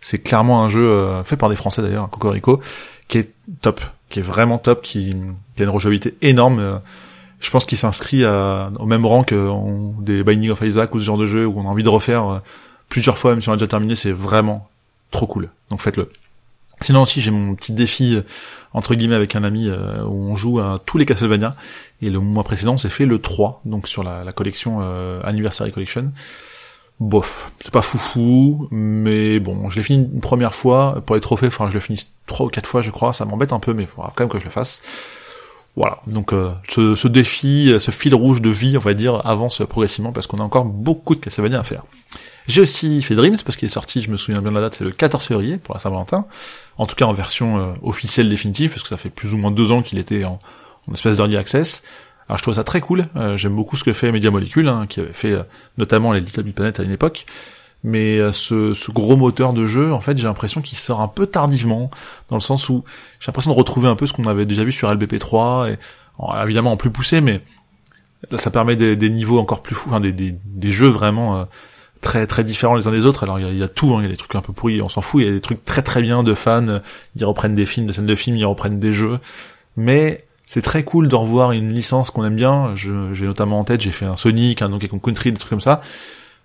c'est 0.00 0.18
clairement 0.18 0.64
un 0.64 0.68
jeu 0.68 0.90
euh, 0.90 1.22
fait 1.22 1.36
par 1.36 1.48
des 1.48 1.56
Français 1.56 1.82
d'ailleurs, 1.82 2.10
Cocorico, 2.10 2.60
qui 3.06 3.18
est 3.18 3.30
top, 3.60 3.80
qui 4.08 4.18
est 4.18 4.22
vraiment 4.22 4.58
top, 4.58 4.82
qui, 4.82 5.14
qui 5.56 5.62
a 5.62 5.64
une 5.64 5.70
rejouabilité 5.70 6.16
énorme. 6.20 6.58
Euh, 6.58 6.78
je 7.42 7.50
pense 7.50 7.66
qu'il 7.66 7.76
s'inscrit 7.76 8.24
au 8.24 8.86
même 8.86 9.04
rang 9.04 9.24
que 9.24 9.50
des 10.00 10.24
Binding 10.24 10.50
of 10.50 10.62
Isaac 10.62 10.94
ou 10.94 10.98
ce 10.98 11.04
genre 11.04 11.18
de 11.18 11.26
jeu 11.26 11.44
où 11.44 11.58
on 11.58 11.66
a 11.66 11.68
envie 11.68 11.82
de 11.82 11.88
refaire 11.88 12.40
plusieurs 12.88 13.18
fois, 13.18 13.32
même 13.32 13.42
si 13.42 13.48
on 13.48 13.52
a 13.52 13.56
déjà 13.56 13.66
terminé. 13.66 13.96
C'est 13.96 14.12
vraiment 14.12 14.68
trop 15.10 15.26
cool. 15.26 15.50
Donc 15.70 15.80
faites-le. 15.80 16.10
Sinon 16.82 17.02
aussi 17.02 17.20
j'ai 17.20 17.30
mon 17.30 17.54
petit 17.54 17.72
défi 17.72 18.16
euh, 18.16 18.22
entre 18.72 18.94
guillemets 18.94 19.14
avec 19.14 19.36
un 19.36 19.44
ami 19.44 19.68
euh, 19.68 20.02
où 20.04 20.30
on 20.30 20.36
joue 20.36 20.58
à 20.58 20.78
tous 20.84 20.98
les 20.98 21.06
Castlevania 21.06 21.54
et 22.00 22.10
le 22.10 22.18
mois 22.18 22.42
précédent 22.42 22.76
c'est 22.76 22.88
fait 22.88 23.06
le 23.06 23.20
3 23.20 23.60
donc 23.64 23.86
sur 23.86 24.02
la, 24.02 24.30
collection 24.32 24.80
euh, 24.82 25.20
Anniversary 25.22 25.70
Collection. 25.70 26.12
Bof, 27.00 27.50
c'est 27.58 27.72
pas 27.72 27.82
foufou, 27.82 28.68
mais 28.70 29.40
bon, 29.40 29.68
je 29.70 29.76
l'ai 29.76 29.82
fini 29.82 30.04
une 30.04 30.20
première 30.20 30.54
fois 30.54 31.02
pour 31.04 31.16
les 31.16 31.20
trophées, 31.20 31.48
enfin 31.48 31.68
je 31.68 31.74
le 31.74 31.80
finis 31.80 32.06
trois 32.26 32.46
ou 32.46 32.48
quatre 32.48 32.66
fois 32.66 32.80
je 32.80 32.90
crois, 32.90 33.12
ça 33.12 33.24
m'embête 33.24 33.52
un 33.52 33.60
peu 33.60 33.72
mais 33.72 33.82
il 33.82 33.88
faudra 33.88 34.12
quand 34.14 34.24
même 34.24 34.30
que 34.30 34.38
je 34.38 34.44
le 34.44 34.50
fasse. 34.50 34.82
Voilà, 35.74 36.00
donc 36.06 36.34
ce, 36.68 36.94
ce, 36.94 37.08
défi, 37.08 37.74
ce 37.78 37.90
fil 37.90 38.14
rouge 38.14 38.42
de 38.42 38.50
vie, 38.50 38.76
on 38.76 38.80
va 38.80 38.92
dire, 38.92 39.24
avance 39.24 39.62
progressivement 39.66 40.12
parce 40.12 40.26
qu'on 40.26 40.36
a 40.36 40.42
encore 40.42 40.66
beaucoup 40.66 41.14
de 41.14 41.20
Castlevania 41.20 41.60
à 41.60 41.62
faire. 41.62 41.84
J'ai 42.48 42.62
aussi 42.62 43.00
fait 43.02 43.14
Dreams 43.14 43.38
parce 43.44 43.56
qu'il 43.56 43.66
est 43.66 43.72
sorti, 43.72 44.02
je 44.02 44.10
me 44.10 44.16
souviens 44.16 44.40
bien 44.40 44.50
de 44.50 44.56
la 44.56 44.62
date, 44.62 44.74
c'est 44.74 44.84
le 44.84 44.90
14 44.90 45.24
février 45.24 45.58
pour 45.58 45.74
la 45.74 45.80
Saint-Valentin. 45.80 46.26
En 46.76 46.86
tout 46.86 46.96
cas 46.96 47.04
en 47.04 47.12
version 47.12 47.58
euh, 47.58 47.72
officielle 47.82 48.28
définitive 48.28 48.70
parce 48.70 48.82
que 48.82 48.88
ça 48.88 48.96
fait 48.96 49.10
plus 49.10 49.34
ou 49.34 49.38
moins 49.38 49.50
deux 49.50 49.70
ans 49.70 49.82
qu'il 49.82 49.98
était 49.98 50.24
en, 50.24 50.40
en 50.88 50.92
espèce 50.92 51.16
d'early 51.16 51.36
access. 51.36 51.82
Alors 52.28 52.38
je 52.38 52.42
trouve 52.42 52.54
ça 52.54 52.64
très 52.64 52.80
cool. 52.80 53.06
Euh, 53.16 53.36
j'aime 53.36 53.54
beaucoup 53.54 53.76
ce 53.76 53.84
que 53.84 53.92
fait 53.92 54.10
Media 54.10 54.30
Molecule, 54.30 54.68
hein, 54.68 54.86
qui 54.88 55.00
avait 55.00 55.12
fait 55.12 55.32
euh, 55.32 55.42
notamment 55.78 56.12
les 56.12 56.20
Little 56.20 56.42
Big 56.42 56.54
Planet 56.54 56.80
à 56.80 56.82
une 56.82 56.90
époque. 56.90 57.26
Mais 57.84 58.20
ce, 58.32 58.74
ce, 58.74 58.90
gros 58.92 59.16
moteur 59.16 59.52
de 59.52 59.66
jeu, 59.66 59.92
en 59.92 60.00
fait, 60.00 60.16
j'ai 60.16 60.28
l'impression 60.28 60.62
qu'il 60.62 60.78
sort 60.78 61.00
un 61.00 61.08
peu 61.08 61.26
tardivement, 61.26 61.90
dans 62.28 62.36
le 62.36 62.40
sens 62.40 62.68
où 62.68 62.84
j'ai 63.18 63.26
l'impression 63.26 63.50
de 63.50 63.56
retrouver 63.56 63.88
un 63.88 63.96
peu 63.96 64.06
ce 64.06 64.12
qu'on 64.12 64.26
avait 64.28 64.46
déjà 64.46 64.62
vu 64.62 64.70
sur 64.70 64.88
LBP3, 64.92 65.72
et 65.72 65.78
évidemment 66.44 66.72
en 66.72 66.76
plus 66.76 66.90
poussé, 66.90 67.20
mais 67.20 67.40
ça 68.36 68.52
permet 68.52 68.76
des, 68.76 68.94
des 68.94 69.10
niveaux 69.10 69.40
encore 69.40 69.62
plus 69.62 69.74
fous, 69.74 69.88
enfin 69.88 69.98
des, 69.98 70.12
des, 70.12 70.32
des 70.44 70.70
jeux 70.70 70.88
vraiment 70.88 71.48
très 72.02 72.26
très 72.26 72.44
différents 72.44 72.74
les 72.74 72.86
uns 72.86 72.90
des 72.90 73.06
autres. 73.06 73.22
Alors 73.22 73.40
il 73.40 73.56
y 73.56 73.62
a, 73.62 73.68
tout, 73.68 73.94
hein. 73.94 74.00
il 74.00 74.02
y 74.02 74.06
a 74.06 74.10
des 74.10 74.16
trucs 74.18 74.34
un 74.34 74.42
peu 74.42 74.52
pourris, 74.52 74.82
on 74.82 74.90
s'en 74.90 75.00
fout. 75.00 75.22
Il 75.22 75.26
y 75.26 75.30
a 75.30 75.32
des 75.32 75.40
trucs 75.40 75.64
très 75.64 75.80
très 75.80 76.02
bien 76.02 76.22
de 76.22 76.34
fans. 76.34 76.80
Ils 77.16 77.24
reprennent 77.24 77.54
des 77.54 77.64
films, 77.64 77.86
des 77.86 77.94
scènes 77.94 78.06
de 78.06 78.14
films, 78.14 78.36
ils 78.36 78.44
reprennent 78.44 78.78
des 78.78 78.92
jeux. 78.92 79.18
Mais 79.76 80.26
c'est 80.44 80.60
très 80.60 80.82
cool 80.82 81.08
de 81.08 81.14
revoir 81.14 81.52
une 81.52 81.72
licence 81.72 82.10
qu'on 82.10 82.24
aime 82.24 82.36
bien. 82.36 82.74
J'ai 82.74 83.24
notamment 83.24 83.60
en 83.60 83.64
tête, 83.64 83.80
j'ai 83.80 83.92
fait 83.92 84.04
un 84.04 84.16
Sonic, 84.16 84.60
un 84.60 84.68
Donkey 84.68 84.88
Kong 84.88 85.00
Country, 85.00 85.32
des 85.32 85.38
trucs 85.38 85.48
comme 85.48 85.62
ça. 85.62 85.80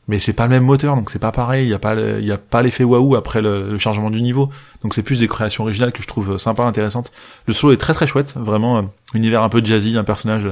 Mais 0.07 0.19
c'est 0.19 0.33
pas 0.33 0.44
le 0.44 0.51
même 0.51 0.63
moteur, 0.63 0.95
donc 0.95 1.09
c'est 1.09 1.19
pas 1.19 1.33
pareil. 1.33 1.65
Il 1.65 1.69
y 1.69 1.74
a 1.74 1.80
pas, 1.80 1.95
il 1.95 2.25
y 2.25 2.31
a 2.31 2.38
pas 2.38 2.62
l'effet 2.62 2.83
waouh 2.86 3.15
après 3.15 3.42
le, 3.42 3.77
chargement 3.77 4.09
du 4.09 4.21
niveau. 4.21 4.50
Donc 4.83 4.94
c'est 4.94 5.04
plus 5.04 5.19
des 5.19 5.27
créations 5.27 5.63
originales 5.63 5.92
que 5.92 6.01
je 6.01 6.07
trouve 6.07 6.38
sympa, 6.38 6.63
intéressantes. 6.63 7.12
Le 7.45 7.54
solo 7.54 7.74
est 7.74 7.77
très 7.77 7.94
très 7.94 8.07
chouette, 8.07 8.33
vraiment 8.36 8.77
euh, 8.77 8.81
univers 9.13 9.44
un 9.44 9.50
peu 9.50 9.62
jazzy, 9.63 9.98
un 9.98 10.06
personnage 10.06 10.48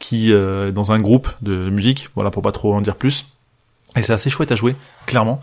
qui 0.00 0.32
euh, 0.32 0.68
est 0.68 0.72
dans 0.72 0.90
un 0.90 0.98
groupe 0.98 1.28
de 1.42 1.70
musique. 1.70 2.08
Voilà 2.16 2.30
pour 2.30 2.42
pas 2.42 2.52
trop 2.52 2.74
en 2.74 2.80
dire 2.80 2.96
plus 2.96 3.26
et 3.96 4.02
c'est 4.02 4.12
assez 4.12 4.30
chouette 4.30 4.52
à 4.52 4.56
jouer, 4.56 4.74
clairement. 5.06 5.40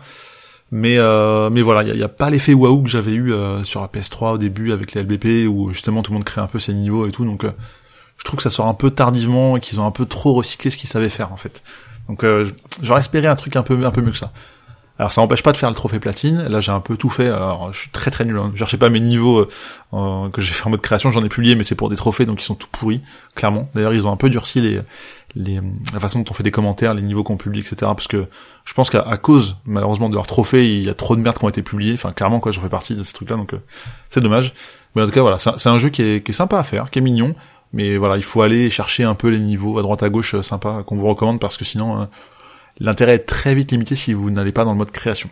Mais 0.72 0.98
euh, 0.98 1.50
mais 1.50 1.62
voilà, 1.62 1.82
il 1.82 1.98
y 1.98 2.02
a, 2.02 2.08
pas 2.08 2.30
l'effet 2.30 2.54
waouh 2.54 2.82
que 2.82 2.88
j'avais 2.88 3.12
eu 3.12 3.32
euh, 3.32 3.64
sur 3.64 3.80
la 3.80 3.88
PS3 3.88 4.34
au 4.34 4.38
début 4.38 4.72
avec 4.72 4.92
les 4.92 5.02
LBP 5.02 5.48
où 5.48 5.72
justement 5.72 6.02
tout 6.02 6.12
le 6.12 6.14
monde 6.14 6.24
crée 6.24 6.40
un 6.40 6.46
peu 6.46 6.60
ses 6.60 6.72
niveaux 6.72 7.06
et 7.06 7.10
tout. 7.10 7.24
Donc 7.24 7.44
euh, 7.44 7.50
je 8.18 8.24
trouve 8.24 8.36
que 8.36 8.42
ça 8.42 8.50
sort 8.50 8.66
un 8.66 8.74
peu 8.74 8.90
tardivement 8.90 9.56
et 9.56 9.60
qu'ils 9.60 9.80
ont 9.80 9.86
un 9.86 9.90
peu 9.90 10.06
trop 10.06 10.32
recyclé 10.32 10.70
ce 10.70 10.76
qu'ils 10.76 10.88
savaient 10.88 11.08
faire 11.08 11.32
en 11.32 11.36
fait. 11.36 11.62
Donc 12.10 12.24
j'aurais 12.82 13.00
espéré 13.00 13.28
un 13.28 13.36
truc 13.36 13.54
un 13.54 13.62
peu 13.62 13.86
un 13.86 13.90
peu 13.92 14.00
mieux 14.00 14.10
que 14.10 14.18
ça. 14.18 14.32
Alors 14.98 15.12
ça 15.12 15.22
n'empêche 15.22 15.42
pas 15.42 15.52
de 15.52 15.56
faire 15.56 15.70
le 15.70 15.76
trophée 15.76 16.00
platine. 16.00 16.42
Là 16.42 16.60
j'ai 16.60 16.72
un 16.72 16.80
peu 16.80 16.96
tout 16.96 17.08
fait. 17.08 17.28
Alors 17.28 17.72
je 17.72 17.78
suis 17.78 17.90
très 17.90 18.10
très 18.10 18.24
nul. 18.24 18.36
Hein. 18.36 18.50
Je 18.52 18.58
cherchais 18.58 18.76
pas 18.76 18.90
mes 18.90 18.98
niveaux 19.00 19.48
euh, 19.94 20.28
que 20.28 20.42
j'ai 20.42 20.52
fait 20.52 20.66
en 20.66 20.70
mode 20.70 20.80
création. 20.80 21.10
J'en 21.10 21.22
ai 21.22 21.28
publié, 21.28 21.54
mais 21.54 21.62
c'est 21.62 21.76
pour 21.76 21.88
des 21.88 21.96
trophées, 21.96 22.26
donc 22.26 22.42
ils 22.42 22.44
sont 22.44 22.56
tout 22.56 22.66
pourris, 22.70 23.00
clairement. 23.36 23.70
D'ailleurs 23.74 23.94
ils 23.94 24.06
ont 24.08 24.12
un 24.12 24.16
peu 24.16 24.28
durci 24.28 24.60
les, 24.60 24.80
les 25.36 25.60
la 25.94 26.00
façon 26.00 26.18
dont 26.18 26.26
on 26.30 26.34
fait 26.34 26.42
des 26.42 26.50
commentaires, 26.50 26.94
les 26.94 27.02
niveaux 27.02 27.22
qu'on 27.22 27.36
publie, 27.36 27.60
etc. 27.60 27.76
Parce 27.80 28.08
que 28.08 28.26
je 28.64 28.74
pense 28.74 28.90
qu'à 28.90 29.16
cause 29.16 29.56
malheureusement 29.64 30.08
de 30.08 30.16
leurs 30.16 30.26
trophées, 30.26 30.68
il 30.68 30.84
y 30.84 30.90
a 30.90 30.94
trop 30.94 31.14
de 31.14 31.22
merde 31.22 31.38
qui 31.38 31.44
ont 31.44 31.48
été 31.48 31.62
publiées. 31.62 31.94
Enfin 31.94 32.12
clairement 32.12 32.40
quoi, 32.40 32.50
j'en 32.52 32.60
fais 32.60 32.68
partie 32.68 32.94
de 32.94 33.04
ces 33.04 33.12
trucs-là, 33.12 33.36
donc 33.36 33.54
euh, 33.54 33.62
c'est 34.10 34.20
dommage. 34.20 34.52
Mais 34.94 35.02
en 35.02 35.06
tout 35.06 35.12
cas 35.12 35.22
voilà, 35.22 35.38
c'est 35.38 35.68
un, 35.68 35.78
jeu 35.78 35.88
qui 35.88 36.02
est, 36.02 36.22
qui 36.22 36.32
est 36.32 36.34
sympa 36.34 36.58
à 36.58 36.62
faire, 36.62 36.90
qui 36.90 36.98
est 36.98 37.02
mignon. 37.02 37.34
Mais 37.72 37.96
voilà, 37.96 38.16
il 38.16 38.24
faut 38.24 38.42
aller 38.42 38.68
chercher 38.70 39.04
un 39.04 39.14
peu 39.14 39.28
les 39.28 39.38
niveaux 39.38 39.78
à 39.78 39.82
droite 39.82 40.02
à 40.02 40.08
gauche 40.08 40.34
euh, 40.34 40.42
sympa 40.42 40.82
qu'on 40.86 40.96
vous 40.96 41.06
recommande 41.06 41.40
parce 41.40 41.56
que 41.56 41.64
sinon 41.64 42.08
l'intérêt 42.80 43.14
est 43.14 43.26
très 43.26 43.54
vite 43.54 43.70
limité 43.72 43.94
si 43.94 44.12
vous 44.12 44.30
n'allez 44.30 44.52
pas 44.52 44.64
dans 44.64 44.72
le 44.72 44.78
mode 44.78 44.90
création. 44.90 45.30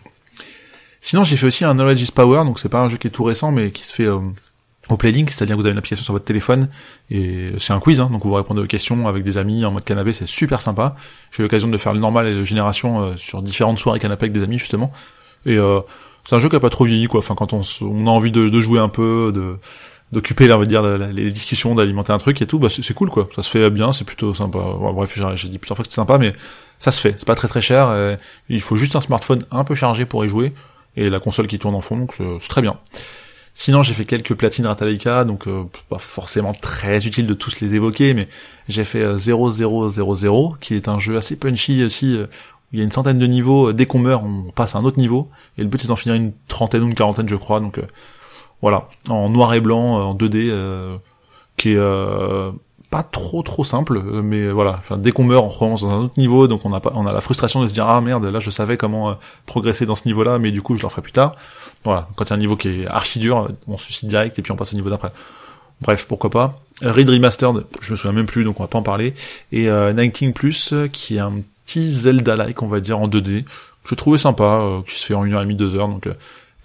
Sinon, 1.00 1.22
j'ai 1.24 1.36
fait 1.36 1.46
aussi 1.46 1.64
un 1.64 1.74
Knowledge 1.74 2.02
is 2.02 2.12
Power, 2.12 2.44
donc 2.44 2.58
c'est 2.58 2.68
pas 2.68 2.80
un 2.80 2.88
jeu 2.88 2.96
qui 2.96 3.06
est 3.06 3.10
tout 3.10 3.24
récent, 3.24 3.52
mais 3.52 3.70
qui 3.70 3.84
se 3.84 3.94
fait 3.94 4.06
euh, 4.06 4.18
au 4.88 4.96
Playlink, 4.96 5.30
c'est-à-dire 5.30 5.56
que 5.56 5.60
vous 5.60 5.66
avez 5.66 5.72
une 5.72 5.78
application 5.78 6.04
sur 6.04 6.12
votre 6.12 6.24
téléphone, 6.24 6.68
et 7.10 7.52
c'est 7.58 7.72
un 7.72 7.80
quiz, 7.80 8.00
hein, 8.00 8.10
donc 8.12 8.24
vous 8.24 8.32
répondez 8.32 8.60
aux 8.60 8.66
questions 8.66 9.06
avec 9.06 9.22
des 9.22 9.38
amis 9.38 9.64
en 9.64 9.70
mode 9.70 9.84
canapé, 9.84 10.12
c'est 10.12 10.26
super 10.26 10.60
sympa. 10.60 10.96
J'ai 11.30 11.42
eu 11.42 11.42
l'occasion 11.44 11.68
de 11.68 11.78
faire 11.78 11.92
le 11.92 12.00
normal 12.00 12.26
et 12.26 12.34
le 12.34 12.44
génération 12.44 13.00
euh, 13.00 13.16
sur 13.16 13.42
différentes 13.42 13.78
soirées 13.78 14.00
canapé 14.00 14.24
avec 14.24 14.32
des 14.32 14.42
amis, 14.42 14.58
justement. 14.58 14.92
Et 15.46 15.56
euh, 15.56 15.80
c'est 16.24 16.34
un 16.34 16.40
jeu 16.40 16.48
qui 16.48 16.56
a 16.56 16.60
pas 16.60 16.70
trop 16.70 16.84
vieilli, 16.84 17.06
quoi. 17.06 17.20
Enfin, 17.20 17.36
quand 17.36 17.52
on, 17.52 17.62
a 17.62 18.10
envie 18.10 18.32
de, 18.32 18.60
jouer 18.60 18.80
un 18.80 18.88
peu, 18.88 19.32
de 19.32 19.56
d'occuper, 20.12 20.52
on 20.52 20.58
va 20.58 20.64
dire, 20.66 20.82
les 20.82 21.30
discussions, 21.30 21.74
d'alimenter 21.74 22.12
un 22.12 22.18
truc 22.18 22.40
et 22.40 22.46
tout, 22.46 22.58
bah 22.58 22.68
c'est 22.70 22.94
cool, 22.94 23.10
quoi. 23.10 23.28
Ça 23.34 23.42
se 23.42 23.50
fait 23.50 23.70
bien, 23.70 23.92
c'est 23.92 24.04
plutôt 24.04 24.34
sympa. 24.34 24.58
bref, 24.94 25.18
j'ai 25.34 25.48
dit 25.48 25.58
plusieurs 25.58 25.76
fois 25.76 25.84
que 25.84 25.88
c'était 25.88 25.96
sympa, 25.96 26.18
mais 26.18 26.32
ça 26.78 26.90
se 26.90 27.00
fait, 27.00 27.14
c'est 27.16 27.26
pas 27.26 27.34
très 27.34 27.48
très 27.48 27.60
cher, 27.60 28.16
il 28.48 28.60
faut 28.60 28.76
juste 28.76 28.96
un 28.96 29.00
smartphone 29.00 29.40
un 29.50 29.64
peu 29.64 29.74
chargé 29.74 30.06
pour 30.06 30.24
y 30.24 30.28
jouer, 30.28 30.54
et 30.96 31.10
la 31.10 31.20
console 31.20 31.46
qui 31.46 31.58
tourne 31.58 31.74
en 31.74 31.80
fond, 31.80 31.96
donc 31.96 32.14
c'est 32.40 32.48
très 32.48 32.62
bien. 32.62 32.78
Sinon, 33.60 33.82
j'ai 33.82 33.92
fait 33.92 34.04
quelques 34.04 34.34
platines 34.34 34.66
Ratalaika, 34.66 35.24
donc 35.24 35.48
euh, 35.48 35.64
pas 35.88 35.98
forcément 35.98 36.52
très 36.52 37.08
utile 37.08 37.26
de 37.26 37.34
tous 37.34 37.58
les 37.58 37.74
évoquer, 37.74 38.14
mais 38.14 38.28
j'ai 38.68 38.84
fait 38.84 39.04
0000, 39.16 39.34
euh, 39.66 40.48
qui 40.60 40.74
est 40.76 40.86
un 40.86 41.00
jeu 41.00 41.16
assez 41.16 41.34
punchy 41.34 41.82
aussi, 41.82 42.16
euh, 42.16 42.26
où 42.26 42.74
il 42.74 42.78
y 42.78 42.82
a 42.82 42.84
une 42.84 42.92
centaine 42.92 43.18
de 43.18 43.26
niveaux, 43.26 43.72
dès 43.72 43.84
qu'on 43.84 43.98
meurt, 43.98 44.22
on 44.24 44.52
passe 44.52 44.76
à 44.76 44.78
un 44.78 44.84
autre 44.84 45.00
niveau, 45.00 45.28
et 45.58 45.62
le 45.62 45.66
but 45.68 45.80
c'est 45.80 45.88
d'en 45.88 45.96
finir 45.96 46.14
une 46.14 46.30
trentaine 46.46 46.84
ou 46.84 46.86
une 46.86 46.94
quarantaine, 46.94 47.28
je 47.28 47.34
crois, 47.34 47.58
donc 47.58 47.80
voilà, 48.62 48.88
en 49.08 49.28
noir 49.28 49.54
et 49.54 49.60
blanc, 49.60 50.10
en 50.10 50.14
2D, 50.14 50.52
qui 51.56 51.70
est 51.70 51.78
pas 52.90 53.02
trop 53.02 53.42
trop 53.42 53.64
simple, 53.64 53.98
euh, 53.98 54.22
mais 54.22 54.50
voilà. 54.50 54.74
Enfin, 54.78 54.96
dès 54.96 55.12
qu'on 55.12 55.24
meurt, 55.24 55.44
on 55.44 55.48
recommence 55.48 55.82
dans 55.82 55.90
un 55.90 55.98
autre 56.04 56.14
niveau, 56.18 56.46
donc 56.48 56.64
on 56.64 56.72
a 56.72 56.80
pas, 56.80 56.92
on 56.94 57.06
a 57.06 57.12
la 57.12 57.20
frustration 57.20 57.62
de 57.62 57.68
se 57.68 57.74
dire 57.74 57.86
ah 57.86 58.00
merde, 58.00 58.24
là 58.24 58.40
je 58.40 58.50
savais 58.50 58.76
comment 58.76 59.10
euh, 59.10 59.14
progresser 59.46 59.84
dans 59.84 59.94
ce 59.94 60.06
niveau-là, 60.06 60.38
mais 60.38 60.50
du 60.52 60.62
coup 60.62 60.76
je 60.76 60.82
le 60.82 60.88
ferai 60.88 61.02
plus 61.02 61.12
tard. 61.12 61.32
Voilà. 61.84 62.08
Quand 62.16 62.24
il 62.24 62.30
y 62.30 62.32
a 62.32 62.36
un 62.36 62.38
niveau 62.38 62.56
qui 62.56 62.68
est 62.68 62.86
archi 62.86 63.18
dur, 63.18 63.48
on 63.66 63.76
se 63.76 63.84
suicide 63.84 64.08
direct 64.08 64.38
et 64.38 64.42
puis 64.42 64.52
on 64.52 64.56
passe 64.56 64.72
au 64.72 64.76
niveau 64.76 64.90
d'après. 64.90 65.10
Bref, 65.80 66.06
pourquoi 66.08 66.30
pas. 66.30 66.60
Read 66.80 67.08
Remastered, 67.08 67.66
je 67.80 67.90
me 67.92 67.96
souviens 67.96 68.12
même 68.12 68.26
plus, 68.26 68.44
donc 68.44 68.58
on 68.58 68.62
va 68.62 68.68
pas 68.68 68.78
en 68.78 68.82
parler. 68.82 69.14
Et 69.52 69.68
euh, 69.68 69.92
Nighting 69.92 70.32
Plus, 70.32 70.74
qui 70.92 71.16
est 71.16 71.20
un 71.20 71.34
petit 71.66 71.92
Zelda-like, 71.92 72.62
on 72.62 72.68
va 72.68 72.80
dire, 72.80 72.98
en 72.98 73.08
2D. 73.08 73.44
Je 73.84 73.94
trouvais 73.94 74.18
sympa, 74.18 74.60
euh, 74.62 74.80
qui 74.88 74.98
se 74.98 75.06
fait 75.06 75.14
en 75.14 75.24
une 75.24 75.34
heure 75.34 75.42
et 75.42 75.44
demie, 75.44 75.56
deux 75.56 75.74
heures. 75.74 75.88
Donc 75.88 76.08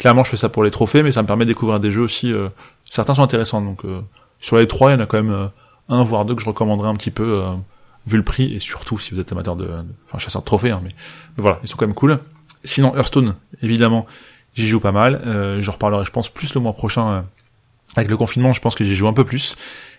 clairement, 0.03 0.23
je 0.23 0.29
fais 0.29 0.37
ça 0.37 0.49
pour 0.49 0.63
les 0.63 0.69
trophées, 0.69 1.01
mais 1.01 1.11
ça 1.11 1.23
me 1.23 1.27
permet 1.27 1.45
de 1.45 1.49
découvrir 1.49 1.79
des 1.79 1.89
jeux 1.89 2.03
aussi. 2.03 2.31
certains 2.89 3.15
sont 3.15 3.23
intéressants, 3.23 3.61
donc 3.61 3.81
sur 4.39 4.57
les 4.57 4.67
trois, 4.67 4.91
il 4.91 4.93
y 4.93 4.97
en 4.97 4.99
a 4.99 5.05
quand 5.05 5.23
même 5.23 5.49
un 5.89 6.03
voire 6.03 6.25
deux 6.25 6.35
que 6.35 6.41
je 6.41 6.47
recommanderais 6.47 6.89
un 6.89 6.95
petit 6.95 7.11
peu 7.11 7.41
euh, 7.41 7.53
vu 8.07 8.17
le 8.17 8.23
prix 8.23 8.53
et 8.53 8.59
surtout 8.59 8.99
si 8.99 9.13
vous 9.13 9.19
êtes 9.19 9.31
amateur 9.31 9.55
de, 9.55 9.69
enfin 10.07 10.17
chasseur 10.17 10.41
de 10.41 10.45
trophées, 10.45 10.71
hein, 10.71 10.81
mais, 10.83 10.91
voilà, 11.37 11.59
ils 11.63 11.69
sont 11.69 11.77
quand 11.77 11.87
même 11.87 11.95
cool. 11.95 12.19
Sinon 12.63 12.95
Hearthstone, 12.95 13.35
évidemment, 13.61 14.05
j'y 14.55 14.67
joue 14.67 14.79
pas 14.79 14.91
mal. 14.91 15.21
Euh, 15.25 15.61
je 15.61 15.71
reparlerai, 15.71 16.05
je 16.05 16.11
pense, 16.11 16.29
plus 16.29 16.53
le 16.53 16.61
mois 16.61 16.73
prochain 16.73 17.09
euh, 17.09 17.21
avec 17.95 18.09
le 18.09 18.15
confinement. 18.15 18.53
Je 18.53 18.61
pense 18.61 18.75
que 18.75 18.85
j'y 18.85 18.95
joue 18.95 19.07
un 19.07 19.13
peu 19.13 19.25
plus. 19.25 19.57